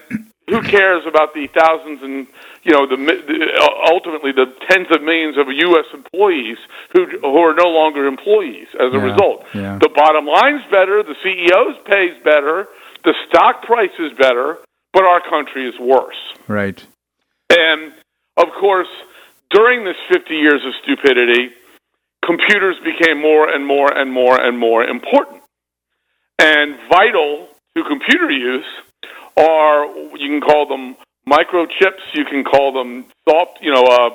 [0.48, 2.26] who cares about the thousands and
[2.64, 5.86] you know the, the uh, ultimately the tens of millions of U.S.
[5.94, 6.58] employees
[6.92, 9.44] who who are no longer employees as a Yeah, result.
[9.54, 9.78] yeah.
[9.80, 12.66] The bottom line's better, the CEO's pays better,
[13.04, 14.58] the stock price is better,
[14.92, 16.18] but our country is worse.
[16.48, 16.84] Right.
[17.50, 17.92] And
[18.36, 18.88] of course,
[19.50, 21.50] during this 50 years of stupidity,
[22.24, 25.42] computers became more and more and more and more important.
[26.38, 28.64] And vital to computer use
[29.36, 29.86] are,
[30.16, 30.96] you can call them
[31.26, 34.10] microchips, you can call them soft, you know, uh,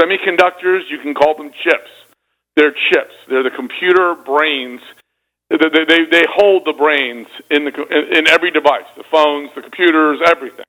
[0.00, 1.90] semiconductors, you can call them chips.
[2.56, 3.14] They're chips.
[3.28, 4.80] They're the computer brains.
[5.50, 10.20] They, they, they, hold the brains in, the, in, every device, the phones, the computers,
[10.26, 10.64] everything.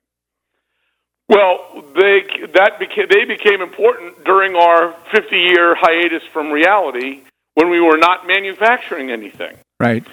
[1.28, 2.22] Well, they
[2.54, 7.20] that became they became important during our 50-year hiatus from reality
[7.54, 9.56] when we were not manufacturing anything.
[9.78, 10.06] Right.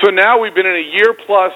[0.00, 1.54] So now we've been in a year plus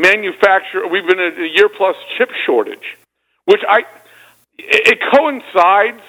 [0.00, 0.86] manufacture.
[0.88, 2.96] We've been a year plus chip shortage,
[3.44, 3.84] which I
[4.58, 6.02] it, coincides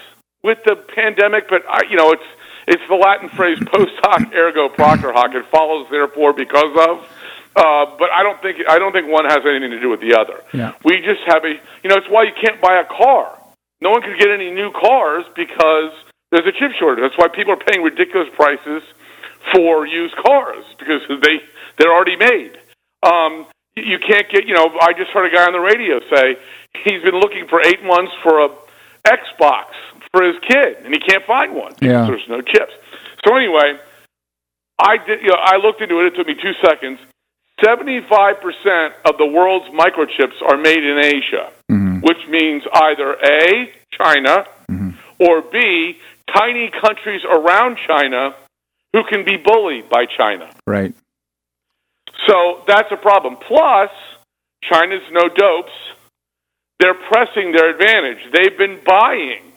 [0.44, 2.24] with the pandemic, but I, you know it's
[2.68, 5.34] it's the Latin phrase post hoc ergo propter hoc.
[5.36, 7.08] It follows therefore because of.
[7.54, 10.18] Uh, but I don't think I don't think one has anything to do with the
[10.18, 10.42] other.
[10.54, 10.74] Yeah.
[10.86, 11.50] We just have a
[11.84, 13.38] you know it's why you can't buy a car.
[13.82, 15.92] No one can get any new cars because
[16.32, 17.02] there's a chip shortage.
[17.02, 18.84] That's why people are paying ridiculous prices
[19.54, 21.42] for used cars because they
[21.78, 22.58] they're already made.
[23.04, 24.78] Um, you- can't get you know.
[24.82, 26.38] I just heard a guy on the radio say
[26.84, 28.49] he's been looking for eight months for a
[29.07, 29.65] Xbox
[30.11, 32.05] for his kid and he can't find one because Yeah.
[32.05, 32.74] there's no chips.
[33.26, 33.80] So anyway,
[34.80, 35.22] I did.
[35.22, 36.07] You know, I looked into it.
[36.07, 36.99] It took me two seconds.
[37.63, 41.99] Seventy-five percent of the world's microchips are made in Asia, mm-hmm.
[41.99, 44.89] which means either A, China, mm-hmm.
[45.19, 45.97] or B,
[46.36, 48.34] tiny countries around China
[48.93, 50.49] who can be bullied by China.
[50.65, 50.93] Right.
[52.28, 53.38] So that's a problem.
[53.38, 53.89] Plus,
[54.64, 55.72] China's no dopes.
[56.80, 58.20] They're pressing their advantage.
[58.34, 59.51] They've been buying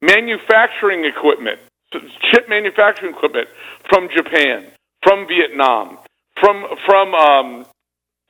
[0.00, 1.60] manufacturing equipment,
[1.92, 3.48] chip manufacturing equipment
[3.88, 4.66] from Japan,
[5.02, 5.98] from Vietnam,
[6.40, 7.66] from from um,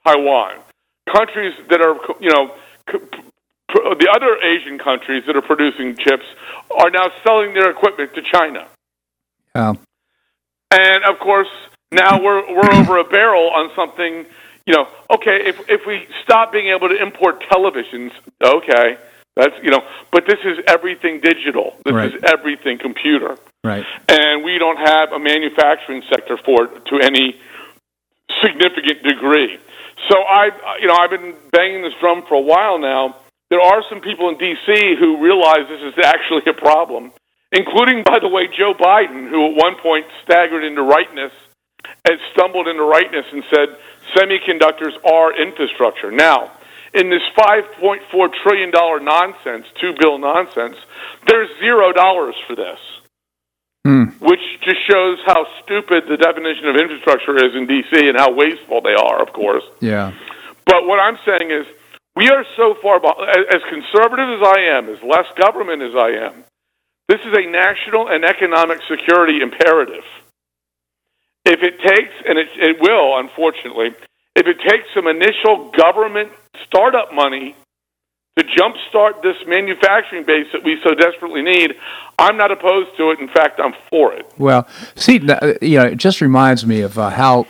[0.04, 0.58] Taiwan,
[1.12, 2.54] countries that are you know
[2.88, 6.24] the other Asian countries that are producing chips
[6.70, 8.66] are now selling their equipment to China.
[9.54, 9.74] Uh,
[10.70, 11.48] And of course,
[11.92, 14.26] now we're we're over a barrel on something.
[14.66, 18.12] You know, okay, if if we stop being able to import televisions,
[18.42, 18.98] okay,
[19.34, 19.82] that's you know,
[20.12, 21.74] but this is everything digital.
[21.84, 22.14] This Right.
[22.14, 23.86] is everything computer, right.
[24.08, 27.40] and we don't have a manufacturing sector for it to any
[28.42, 29.58] significant degree.
[30.10, 33.16] So I, you know, I've been banging this drum for a while now.
[33.48, 34.96] There are some people in D.C.
[35.00, 37.12] who realize this is actually a problem,
[37.50, 41.32] including, by the way, Joe Biden, who at one point staggered into rightness
[42.08, 43.76] and stumbled into rightness and said
[44.16, 46.10] semiconductors are infrastructure.
[46.10, 46.50] Now,
[46.94, 48.70] in this $5.4 trillion
[49.04, 50.76] nonsense, two bill nonsense,
[51.26, 52.80] there's zero dollars for this
[53.88, 54.04] Hmm.
[54.20, 58.08] which just shows how stupid the definition of infrastructure is in D.C.
[58.08, 59.62] and how wasteful they are, of course.
[59.80, 60.12] Yeah.
[60.66, 61.64] But what I'm saying is,
[62.16, 66.10] we are so far behind, as conservative as I am, as less government as I
[66.26, 66.44] am,
[67.08, 70.04] this is a national and economic security imperative.
[71.48, 73.94] If it takes, and it, it will, unfortunately,
[74.36, 76.30] if it takes some initial government
[76.66, 77.56] startup money
[78.36, 81.74] to jumpstart this manufacturing base that we so desperately need,
[82.18, 83.18] I'm not opposed to it.
[83.18, 84.30] In fact, I'm for it.
[84.38, 87.46] Well, see, you know, it just reminds me of uh, how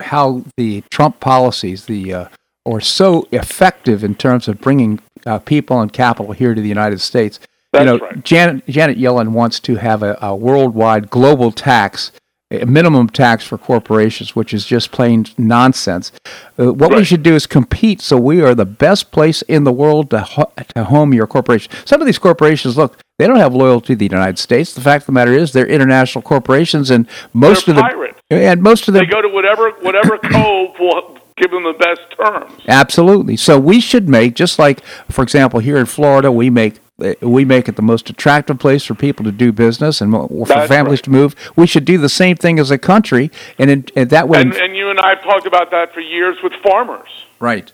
[0.00, 2.28] how the Trump policies, the uh,
[2.66, 7.00] are so effective in terms of bringing uh, people and capital here to the United
[7.00, 7.38] States.
[7.72, 8.24] That's you know, right.
[8.24, 12.12] Janet Janet Yellen wants to have a, a worldwide global tax,
[12.50, 16.10] a minimum tax for corporations, which is just plain nonsense.
[16.58, 19.72] Uh, what we should do is compete so we are the best place in the
[19.72, 21.72] world to, ho- to home your corporation.
[21.84, 24.72] Some of these corporations, look, they don't have loyalty to the United States.
[24.72, 28.18] The fact of the matter is, they're international corporations, and most They're of the pirates.
[28.30, 31.74] and most of them They them go to whatever whatever cove will give them the
[31.78, 32.52] best terms.
[32.66, 33.36] Absolutely.
[33.36, 36.80] So we should make just like, for example, here in Florida, we make
[37.20, 40.68] we make it the most attractive place for people to do business and for That's
[40.68, 41.04] families right.
[41.04, 41.34] to move.
[41.56, 44.40] We should do the same thing as a country, and, in, and that way.
[44.40, 47.08] And, and you and I have talked about that for years with farmers.
[47.38, 47.72] right,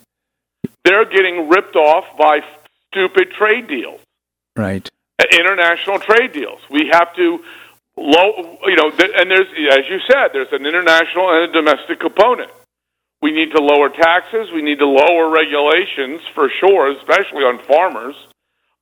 [0.84, 2.40] They're getting ripped off by
[2.90, 4.00] stupid trade deals,
[4.56, 6.60] right, uh, international trade deals.
[6.70, 7.44] We have to
[7.96, 12.50] low, you know, and there's as you said, there's an international and a domestic component.
[13.22, 14.52] We need to lower taxes.
[14.52, 18.14] We need to lower regulations for sure, especially on farmers.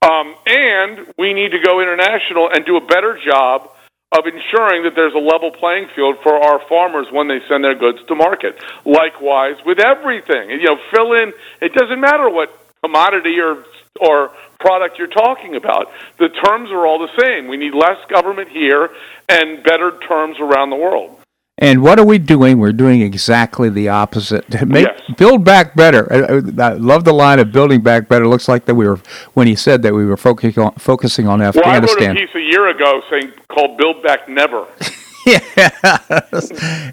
[0.04, 3.70] Um, and we need to go international and do a better job
[4.12, 7.74] of ensuring that there's a level playing field for our farmers when they send their
[7.74, 8.62] goods to market.
[8.84, 10.50] Likewise with everything.
[10.50, 11.32] You know, fill in
[11.62, 12.52] it doesn't matter what
[12.82, 13.64] commodity or
[14.00, 14.30] or
[14.60, 15.90] product you're talking about.
[16.18, 17.48] The terms are all the same.
[17.48, 18.90] We need less government here
[19.28, 21.18] and better terms around the world.
[21.58, 22.58] And what are we doing?
[22.58, 24.44] We're doing exactly the opposite.
[24.66, 25.00] Make Yes.
[25.16, 26.12] build back better.
[26.12, 28.26] I, I love the line of building back better.
[28.26, 28.98] Looks like that we were
[29.34, 32.16] when he said that we were focusing on focusing on Well, I wrote a Afghanistan.
[32.16, 34.66] piece a year ago saying called "Build Back Never,"
[35.26, 35.38] yeah,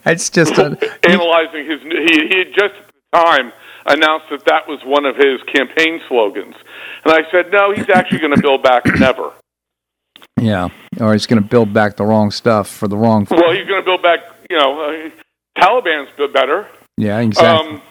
[0.06, 0.78] it's just a,
[1.10, 1.82] analyzing his.
[1.82, 3.52] He, he had just at the time
[3.88, 6.54] announced that that was one of his campaign slogans,
[7.04, 9.32] and I said, "No, he's actually going to build back never."
[10.40, 13.26] yeah, or he's going to build back the wrong stuff for the wrong.
[13.32, 14.20] Well, he's going to build back.
[14.52, 15.10] You know, uh,
[15.58, 16.68] Taliban's better.
[16.98, 17.76] Yeah, exactly.
[17.78, 17.82] Um,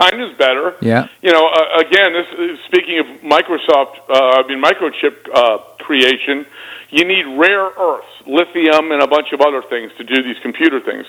[0.00, 0.74] China's better.
[0.82, 5.58] yeah, You know, uh, again, this is, speaking of Microsoft, uh, I mean microchip uh,
[5.78, 6.44] creation,
[6.90, 10.80] you need rare earths, lithium, and a bunch of other things to do these computer
[10.80, 11.06] things.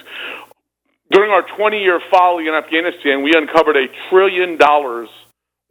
[1.11, 5.09] During our 20-year folly in Afghanistan, we uncovered a trillion dollars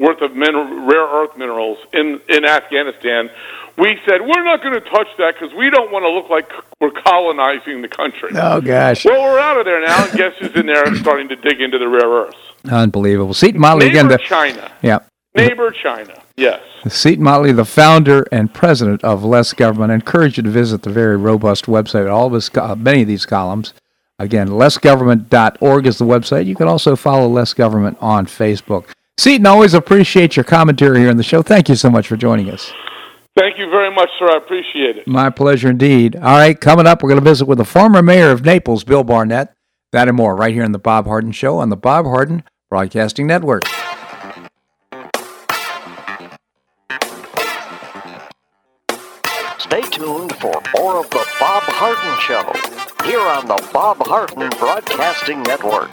[0.01, 3.31] worth of min- rare earth minerals in in Afghanistan.
[3.79, 6.51] We said we're not going to touch that because we don't want to look like
[6.81, 8.31] we're colonizing the country.
[8.35, 11.37] Oh gosh, Well, we're out of there now, and guess who's in there starting to
[11.37, 12.37] dig into the rare earths?
[12.71, 13.33] unbelievable.
[13.35, 14.07] Seton Motley again.
[14.09, 14.73] Neighbor The, China.
[14.83, 14.99] yeah,
[15.35, 16.21] Neighbor China.
[16.37, 16.61] Yes.
[16.89, 19.91] Seton Motley, the founder and president of Less Government.
[19.93, 22.11] I encourage you to visit the very robust website.
[22.13, 23.73] All of his, uh, many of these columns.
[24.19, 26.47] Again, lessgovernment.org is the website.
[26.47, 28.87] You can also follow Less Government on Facebook.
[29.19, 31.43] Seton, always appreciate your commentary here on the show.
[31.43, 32.73] Thank you so much for joining us.
[33.37, 34.29] Thank you very much, sir.
[34.33, 35.07] I appreciate it.
[35.07, 36.17] My pleasure indeed.
[36.17, 39.05] All right, coming up, we're going to visit with the former mayor of Naples, Bill
[39.05, 39.53] Barnett.
[39.93, 43.27] That and more right here on the Bob Harden Show on the Bob Harden Broadcasting
[43.27, 43.65] Network.
[49.59, 55.43] Stay tuned for more of the Bob Harden Show here on the Bob Harden Broadcasting
[55.43, 55.93] Network.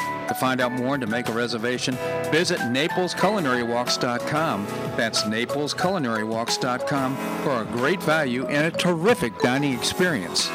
[0.27, 1.95] To find out more and to make a reservation,
[2.31, 4.65] visit NaplesCulinaryWalks.com.
[4.95, 10.49] That's NaplesCulinaryWalks.com for a great value and a terrific dining experience.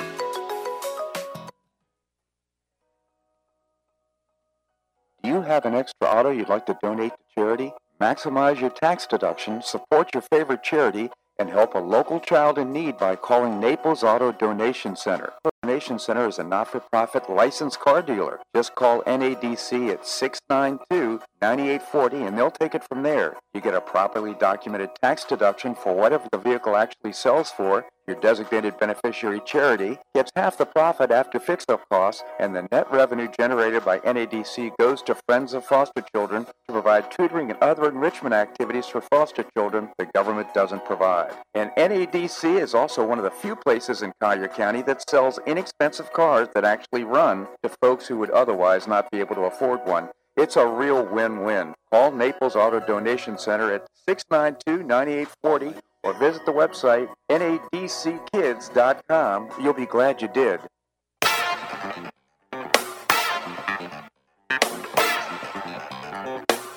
[5.22, 7.74] Do you have an extra auto you'd like to donate to charity?
[8.01, 12.97] Maximize your tax deduction, support your favorite charity, and help a local child in need
[12.97, 15.32] by calling Naples Auto Donation Center.
[15.77, 18.41] Donation Center is a not-for-profit licensed car dealer.
[18.55, 23.37] Just call NADC at 692-9840 and they'll take it from there.
[23.53, 27.85] You get a properly documented tax deduction for whatever the vehicle actually sells for.
[28.07, 33.27] Your designated beneficiary charity gets half the profit after fix-up costs, and the net revenue
[33.37, 38.33] generated by NADC goes to Friends of Foster Children to provide tutoring and other enrichment
[38.33, 41.33] activities for foster children the government doesn't provide.
[41.55, 46.13] And NADC is also one of the few places in Collier County that sells inexpensive
[46.13, 50.11] cars that actually run to folks who would otherwise not be able to afford one.
[50.37, 51.75] It's a real win-win.
[51.91, 59.51] Call Naples Auto Donation Center at 692-9840 or visit the website nadckids.com.
[59.61, 60.61] You'll be glad you did.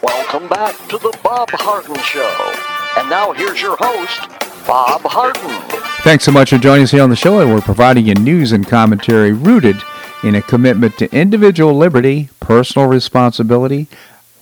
[0.02, 2.54] Welcome back to the Bob Harden Show.
[2.98, 4.22] And now here's your host,
[4.66, 5.62] Bob Harden.
[6.04, 8.52] Thanks so much for joining us here on the show, and we're providing you news
[8.52, 9.76] and commentary rooted
[10.24, 13.86] in a commitment to individual liberty, personal responsibility,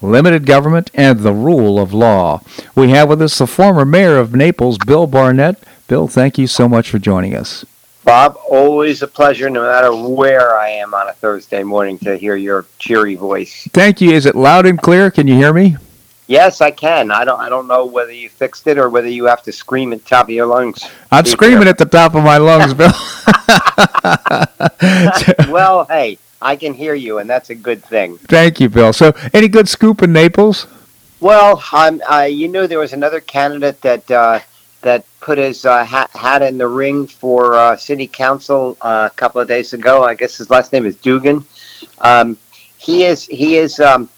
[0.02, 2.42] limited government, and the rule of law.
[2.76, 5.62] We have with us the former mayor of Naples, Bill Barnett.
[5.88, 7.66] Bill, thank you so much for joining us.
[8.04, 12.38] Bob, always a pleasure, no matter where I am on a Thursday morning, to hear
[12.38, 13.68] your cheery voice.
[13.74, 14.12] Thank you.
[14.12, 15.12] Is it loud and clear?
[15.12, 15.76] Can you hear me?
[16.28, 17.10] Yes, I can.
[17.10, 17.40] I don't.
[17.40, 20.10] I don't know whether you fixed it or whether you have to scream at the
[20.10, 20.86] top of your lungs.
[21.10, 22.92] I'm screaming at the top of my lungs, Bill.
[25.52, 28.18] well, hey, I can hear you, and that's a good thing.
[28.18, 28.92] Thank you, Bill.
[28.92, 30.68] So, any good scoop in Naples?
[31.22, 34.40] Well, um, uh, you knew there was another candidate that uh,
[34.82, 39.16] that put his uh, hat, hat in the ring for uh, city council uh, a
[39.16, 40.04] couple of days ago.
[40.04, 41.46] I guess his last name is Dugan.
[42.00, 42.38] Um,
[42.78, 44.10] he is he is um,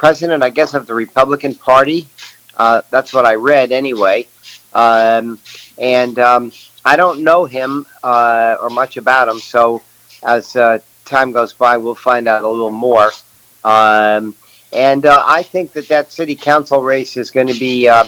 [0.00, 2.08] president, I guess, of the Republican Party.
[2.56, 4.26] Uh, that's what I read anyway.
[4.72, 5.38] Um,
[5.76, 6.52] and um,
[6.86, 9.38] I don't know him uh, or much about him.
[9.40, 9.82] So
[10.22, 13.10] as uh, time goes by, we'll find out a little more.
[13.62, 14.34] Um,
[14.72, 18.04] and uh, I think that that city council race is going to be uh,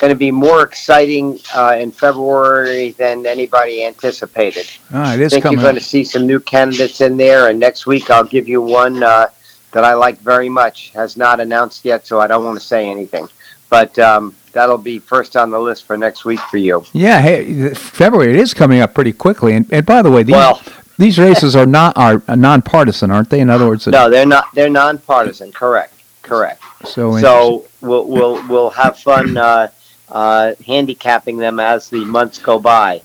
[0.00, 4.66] going to be more exciting uh, in February than anybody anticipated.
[4.92, 7.86] Ah, it I think you're going to see some new candidates in there, and next
[7.86, 9.28] week I'll give you one uh,
[9.72, 10.90] that I like very much.
[10.90, 13.28] Has not announced yet, so I don't want to say anything.
[13.70, 16.84] But um, that'll be first on the list for next week for you.
[16.92, 19.54] Yeah, hey, February it is coming up pretty quickly.
[19.54, 20.62] And, and by the way, these Well,
[20.96, 23.40] these races are not are nonpartisan, aren't they?
[23.40, 24.46] In other words, no, they're not.
[24.54, 25.52] They're nonpartisan.
[25.52, 25.94] Correct.
[26.22, 26.62] Correct.
[26.84, 29.68] so So we'll we'll we'll have fun uh,
[30.10, 33.02] uh, handicapping them as the months go by.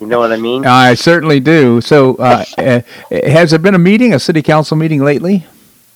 [0.00, 0.66] You know what I mean?
[0.66, 1.80] I certainly do.
[1.80, 2.80] So, uh, uh,
[3.10, 5.46] has there been a meeting, a city council meeting lately?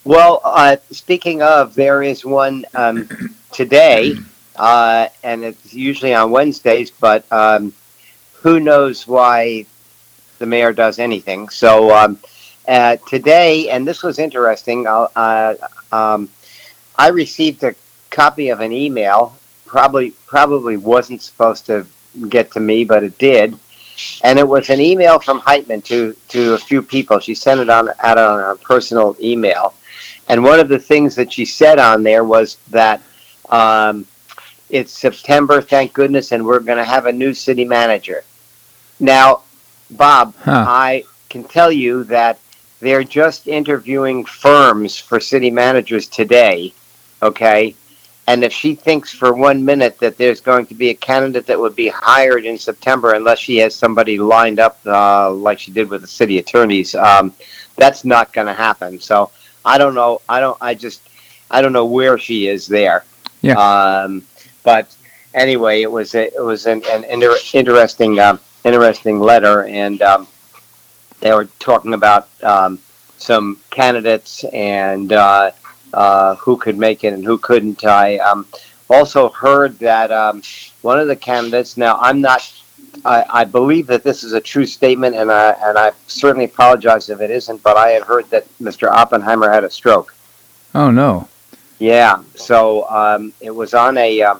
[0.04, 3.08] Well, uh, speaking of, there is one um,
[3.52, 4.14] today,
[4.56, 6.90] uh, and it's usually on Wednesdays.
[6.90, 7.72] But um,
[8.34, 9.66] who knows why
[10.38, 11.48] the mayor does anything?
[11.48, 12.18] So um,
[12.66, 14.86] uh, today, and this was interesting.
[14.86, 15.54] I'll, Uh,
[15.92, 16.28] um,
[16.96, 17.74] I received a
[18.10, 19.36] copy of an email.
[19.66, 21.86] Probably, probably wasn't supposed to
[22.28, 23.58] get to me, but it did.
[24.22, 27.18] And it was an email from Heitmann to to a few people.
[27.18, 29.74] She sent it on out on her personal email.
[30.28, 33.00] And one of the things that she said on there was that
[33.48, 34.06] um,
[34.68, 38.24] it's September, thank goodness, and we're going to have a new city manager.
[39.00, 39.42] Now,
[39.90, 40.64] Bob, Huh.
[40.68, 42.38] I can tell you that
[42.80, 46.72] they're just interviewing firms for city managers today,
[47.22, 47.74] okay?
[48.26, 51.58] And if she thinks for one minute that there's going to be a candidate that
[51.58, 55.88] would be hired in September unless she has somebody lined up uh, like she did
[55.88, 57.32] with the city attorneys, um,
[57.76, 59.00] that's not going to happen.
[59.00, 59.30] So
[59.68, 60.22] I don't know.
[60.28, 60.56] I don't.
[60.60, 61.02] I just.
[61.50, 63.04] I don't know where she is there.
[63.42, 63.54] Yeah.
[63.54, 64.22] Um,
[64.64, 64.94] but
[65.34, 70.26] anyway, it was a, it was an, an inter- interesting um, interesting letter, and um,
[71.20, 72.78] they were talking about um,
[73.18, 75.50] some candidates and uh,
[75.92, 77.84] uh, who could make it and who couldn't.
[77.84, 78.46] I um,
[78.88, 80.42] also heard that um,
[80.80, 81.76] one of the candidates.
[81.76, 82.40] Now, I'm not.
[83.04, 87.08] I, I believe that this is a true statement, and I and I certainly apologize
[87.10, 87.62] if it isn't.
[87.62, 88.90] But I had heard that Mr.
[88.90, 90.14] Oppenheimer had a stroke.
[90.74, 91.28] Oh no.
[91.78, 94.34] Yeah, so um, it was on a uh,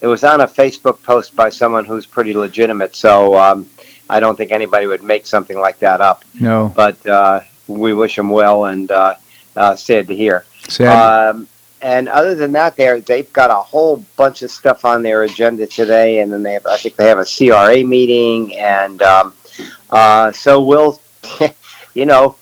[0.00, 2.96] it was on a Facebook post by someone who's pretty legitimate.
[2.96, 3.68] So um,
[4.10, 6.24] I don't think anybody would make something like that up.
[6.38, 6.72] No.
[6.74, 9.14] But uh, we wish him well, and uh,
[9.56, 10.44] uh, sad to hear.
[10.68, 11.30] Sad.
[11.30, 11.48] Um,
[11.82, 15.66] and other than that, they they've got a whole bunch of stuff on their agenda
[15.66, 19.34] today, and then they have I think they have a CRA meeting, and um,
[19.90, 21.00] uh, so we'll,
[21.94, 22.36] you know,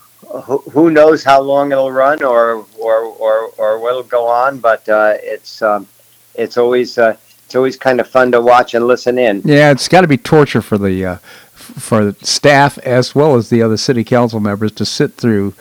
[0.45, 4.87] who, who knows how long it'll run or or or, or what'll go on, but
[4.89, 5.89] uh, it's um,
[6.35, 7.17] it's always uh,
[7.47, 9.41] it's always kind of fun to watch and listen in.
[9.45, 11.17] yeah, it's got to be torture for the uh,
[11.55, 15.55] for the staff as well as the other city council members to sit through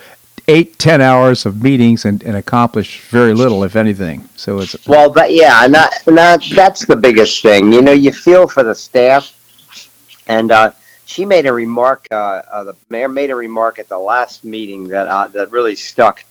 [0.50, 4.28] eight, ten hours of meetings and, and accomplish very little, if anything.
[4.36, 6.02] So it's Well, but yeah, and that,
[6.54, 7.72] that's the biggest thing.
[7.72, 9.36] You know, you feel for the staff.
[10.26, 10.72] And uh,
[11.06, 12.06] she made a remark.
[12.10, 15.74] Uh, uh, the mayor made a remark at the last meeting that uh, that really
[15.74, 16.24] stuck.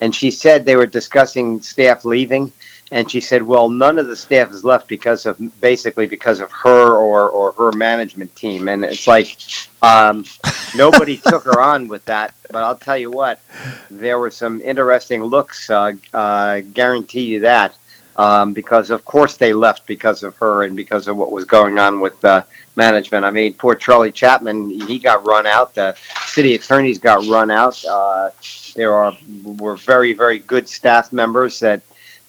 [0.00, 2.50] And she said they were discussing staff leaving,
[2.90, 6.50] and she said, "Well, none of the staff is left because of basically because of
[6.50, 9.36] her or or her management team." And it's like
[9.82, 10.24] um,
[10.76, 12.34] nobody took her on with that.
[12.50, 13.40] But I'll tell you what,
[13.90, 15.68] there were some interesting looks.
[15.68, 17.76] Uh, uh, guarantee you that.
[18.14, 21.78] Um, because of course they left because of her and because of what was going
[21.78, 22.42] on with uh,
[22.76, 23.24] management.
[23.24, 25.74] I mean, poor Charlie Chapman, he got run out.
[25.74, 27.82] The city attorneys got run out.
[27.86, 28.30] Uh,
[28.74, 31.80] there are were very very good staff members that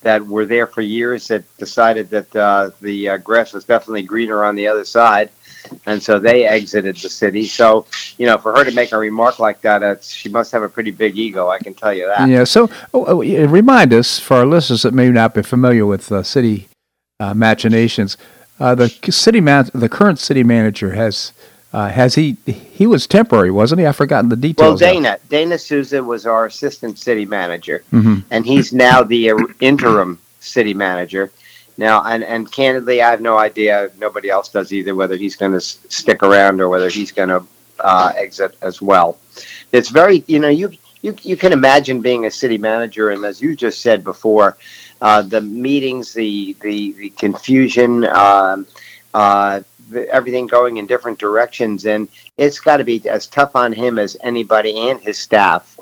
[0.01, 4.43] that were there for years that decided that uh, the uh, grass was definitely greener
[4.43, 5.29] on the other side,
[5.85, 7.45] and so they exited the city.
[7.45, 7.85] So
[8.17, 10.69] you know, for her to make a remark like that, it's, she must have a
[10.69, 11.49] pretty big ego.
[11.49, 12.27] I can tell you that.
[12.29, 12.43] Yeah.
[12.43, 16.23] So, oh, oh, remind us for our listeners that may not be familiar with uh,
[16.23, 16.67] city
[17.19, 18.17] uh, machinations.
[18.59, 21.33] Uh, the city man, the current city manager has
[21.73, 23.85] uh, has he he was temporary, wasn't he?
[23.87, 24.81] I've forgotten the Well, details.
[24.81, 27.83] of- Dana Dana Souza was our assistant city manager.
[27.91, 28.23] Mhm.
[28.29, 31.31] and he's now the uh, interim city manager.
[31.77, 33.89] Now, and, and candidly, I have no idea.
[33.97, 34.95] Nobody else does either.
[34.95, 37.43] Whether he's going to s- stick around or whether he's going to
[37.79, 39.17] uh, exit as well.
[39.71, 40.71] It's very, you know, you
[41.01, 44.57] you you can imagine being a city manager, and as you just said before,
[45.01, 48.67] uh, the meetings, the the the confusion, um,
[49.13, 52.07] uh, the, everything going in different directions, and
[52.37, 55.72] it's got to be as tough on him as anybody and his staff.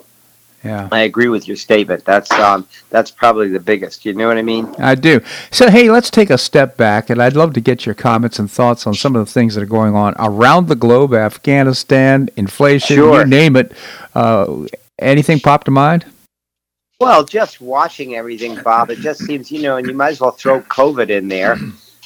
[0.63, 0.89] Yeah.
[0.91, 2.05] I agree with your statement.
[2.05, 4.05] That's um, that's probably the biggest.
[4.05, 4.73] You know what I mean?
[4.77, 5.19] I do.
[5.49, 8.49] So, hey, let's take a step back, and I'd love to get your comments and
[8.49, 12.97] thoughts on some of the things that are going on around the globe Afghanistan, inflation,
[12.97, 13.21] Sure.
[13.21, 13.71] you name it.
[14.13, 14.65] Uh,
[14.99, 16.05] anything pop to mind?
[16.99, 20.29] Well, just watching everything, Bob, it just seems, you know, and you might as well
[20.29, 21.57] throw COVID in there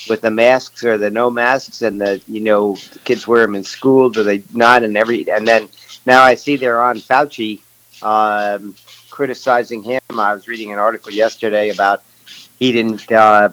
[0.07, 3.63] with the masks or the no masks and the, you know, kids wear them in
[3.65, 4.83] school, do they not?
[4.83, 5.67] And every, and then
[6.05, 7.59] now I see they're on Fauci
[8.01, 8.75] um,
[9.09, 10.01] criticizing him.
[10.09, 12.03] I was reading an article yesterday about
[12.59, 13.49] he didn't uh,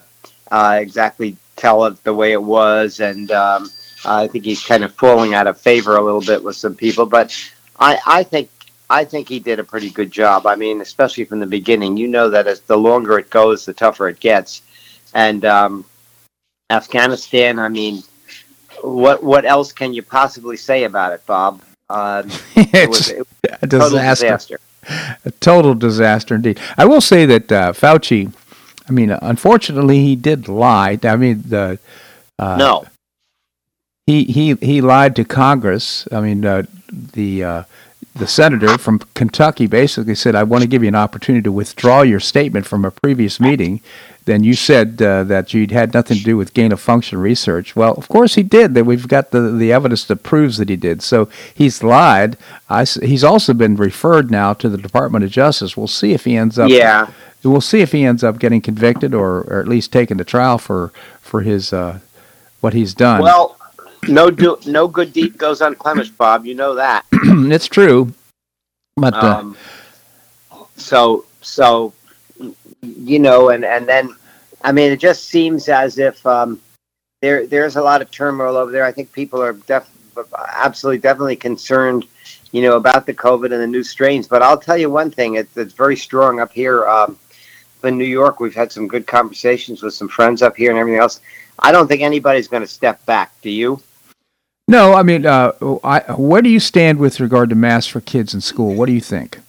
[0.50, 3.70] uh, exactly tell it the way it was, and um,
[4.04, 7.06] I think he's kind of falling out of favor a little bit with some people.
[7.06, 7.36] But
[7.78, 8.50] I, I think
[8.90, 10.46] I think he did a pretty good job.
[10.46, 11.96] I mean, especially from the beginning.
[11.96, 14.62] You know that as the longer it goes, the tougher it gets.
[15.14, 15.84] And um,
[16.72, 17.58] Afghanistan.
[17.58, 18.02] I mean,
[18.82, 21.62] what what else can you possibly say about it, Bob?
[21.92, 22.22] Uh,
[22.56, 24.26] it was, it's it was a a total disaster.
[24.26, 24.58] disaster.
[25.24, 26.58] A total disaster indeed.
[26.78, 28.32] I will say that uh, Fauci,
[28.88, 30.98] I mean, unfortunately, he did lie.
[31.02, 31.78] I mean, the
[32.38, 32.86] uh, no,
[34.06, 36.08] he he he lied to Congress.
[36.10, 37.62] I mean, uh, the uh,
[38.14, 42.02] the senator from Kentucky basically said, "I want to give you an opportunity to withdraw
[42.02, 43.80] your statement from a previous meeting."
[44.24, 47.74] Then you said uh, that you'd had nothing to do with gain of function research.
[47.74, 48.74] Well, of course he did.
[48.74, 51.02] That we've got the the evidence that proves that he did.
[51.02, 52.36] So he's lied.
[52.70, 55.76] I he's also been referred now to the Department of Justice.
[55.76, 56.70] We'll see if he ends up.
[56.70, 57.10] yeah,
[57.42, 60.58] We'll see if he ends up getting convicted or, or at least taken to trial
[60.58, 61.98] for for his uh,
[62.60, 63.22] what he's done.
[63.22, 63.56] well,
[64.08, 66.46] no do no good deed goes unpunished, Bob.
[66.46, 67.04] You know that.
[67.12, 68.14] it's true,
[68.96, 69.56] but uh, Um,
[70.76, 71.92] so so
[72.82, 74.14] you know, and and then
[74.62, 76.60] I mean, it just seems as if um,
[77.20, 78.84] there there's a lot of turmoil over there.
[78.84, 79.90] I think people are def-
[80.54, 82.06] absolutely definitely concerned,
[82.50, 84.26] you know, about the COVID and the new strains.
[84.28, 86.86] But I'll tell you one thing: it's, it's very strong up here.
[86.86, 87.18] Um,
[87.84, 91.00] in New York, we've had some good conversations with some friends up here and everything
[91.00, 91.20] else.
[91.58, 93.32] I don't think anybody's going to step back.
[93.42, 93.82] Do you?
[94.68, 95.52] no, I mean, uh,
[95.82, 98.74] I, where do you stand with regard to masks for kids in school?
[98.74, 99.40] What do you think?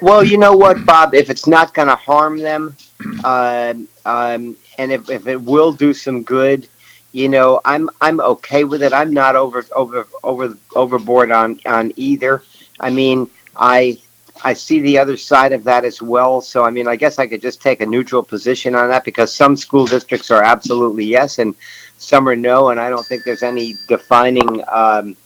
[0.00, 1.14] Well, you know what, Bob?
[1.14, 2.76] If it's not going to harm them,
[3.24, 6.68] um, um, and if, if it will do some good,
[7.12, 8.92] you know, I'm I'm okay with it.
[8.92, 12.42] I'm not over over over overboard on on either.
[12.80, 13.98] I mean, I
[14.44, 16.42] I see the other side of that as well.
[16.42, 19.32] So I mean, I guess I could just take a neutral position on that because
[19.32, 21.54] some school districts are absolutely yes and
[21.96, 25.16] some are no, and I don't think there's any defining um,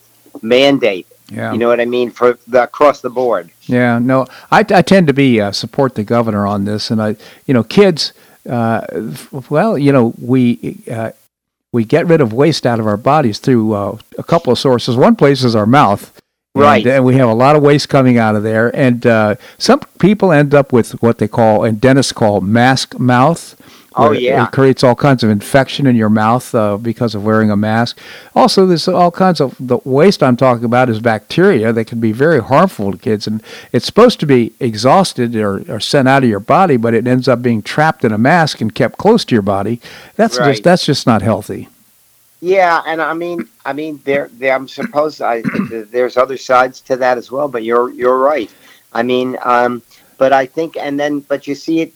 [0.43, 1.09] mandate.
[1.31, 3.51] Yeah, You know what I mean for the, across the board.
[3.67, 3.99] yeah.
[3.99, 7.17] No, I, I tend to be uh, support the governor on this, and I,
[7.47, 8.13] you know, kids.
[8.49, 8.81] Uh,
[9.49, 11.11] well, you know, we uh,
[11.73, 14.97] we get rid of waste out of our bodies through uh, a couple of sources.
[14.97, 16.03] One place is our mouth.
[16.15, 16.21] And-
[16.63, 16.85] Right.
[16.85, 18.75] And, we have a lot of waste coming out of there.
[18.75, 23.55] And uh, some people end up with what they call, and dentists call mask mouth.
[23.97, 24.45] Oh, yeah.
[24.45, 27.99] It creates all kinds of infection in your mouth uh, because of wearing a mask.
[28.37, 32.13] Also, there's all kinds of the waste I'm talking about is bacteria that can be
[32.13, 33.27] very harmful to kids.
[33.27, 37.07] And it's supposed to be exhausted or, or sent out of your body, but it
[37.07, 39.81] ends up being trapped in a mask and kept close to your body.
[40.17, 40.53] That's Right.
[40.53, 41.69] just that's just not healthy.
[42.41, 44.55] Yeah, and I mean, I mean, there, there.
[44.55, 48.51] I'm supposed I there's other sides to that as well, but you're you're right.
[48.93, 49.83] I mean, um,
[50.21, 51.95] but I think, and then, but you see it,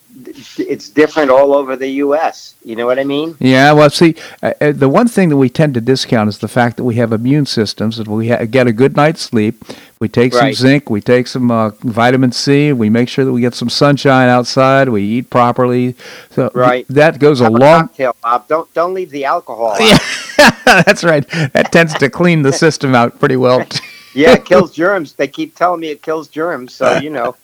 [0.57, 2.55] it's different all over the U.S.
[2.64, 3.37] You know what I mean?
[3.39, 6.49] Yeah, well, see, uh, uh, the one thing that we tend to discount is the
[6.49, 9.62] fact that we have immune systems, and we ha- get a good night's sleep.
[10.01, 10.55] We take some Right.
[10.57, 14.31] zinc, we take some uh, vitamin C, we make sure that we get some sunshine
[14.31, 15.95] outside, we eat properly.
[16.31, 16.87] So Right.
[16.89, 17.81] that goes a Have a long.
[17.89, 18.49] cocktail, Bob.
[18.49, 19.72] Don't don't leave the alcohol.
[19.72, 19.81] out.
[19.83, 20.51] Yeah.
[20.87, 21.29] That's right.
[21.53, 23.66] That tends to clean the system out pretty well.
[24.14, 25.12] yeah, it kills germs.
[25.12, 27.37] They keep telling me it kills germs, so you know.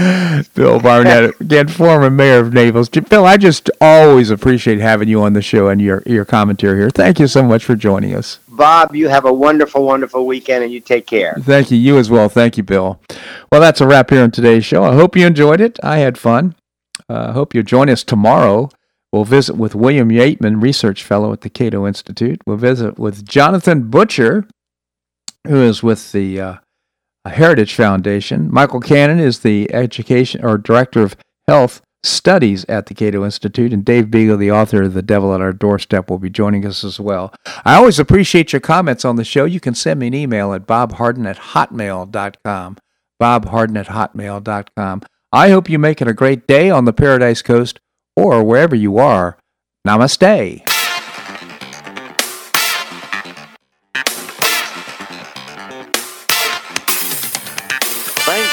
[0.54, 2.88] Bill Barnett, again, former mayor of Naples.
[2.88, 6.90] Bill, I just always appreciate having you on the show and your, your commentary here.
[6.90, 8.38] Thank you so much for joining us.
[8.48, 11.36] Bob, you have a wonderful, wonderful weekend, and you take care.
[11.40, 11.76] Thank you.
[11.76, 12.28] You as well.
[12.28, 13.00] Thank you, Bill.
[13.52, 14.84] Well, that's a wrap here on today's show.
[14.84, 15.78] I hope you enjoyed it.
[15.82, 16.54] I had fun.
[17.08, 18.70] I uh, hope you'll join us tomorrow.
[19.12, 22.40] We'll visit with William Yeatman, Research Fellow at the Cato Institute.
[22.46, 24.46] We'll visit with Jonathan Butcher,
[25.46, 26.54] who is with the uh,
[27.28, 28.52] Heritage Foundation.
[28.52, 31.16] Michael Cannon is the Education or Director of
[31.46, 35.42] Health Studies at the Cato Institute, and Dave Bego, the author of The Devil at
[35.42, 37.34] Our Doorstep, will be joining us as well.
[37.64, 39.44] I always appreciate your comments on the show.
[39.44, 42.78] You can send me an email at bobharden at hotmail.com.
[43.20, 45.02] bobharden at hotmail.com.
[45.30, 47.80] I hope you make it a great day on the Paradise Coast
[48.16, 49.36] or wherever you are.
[49.86, 50.69] Namaste.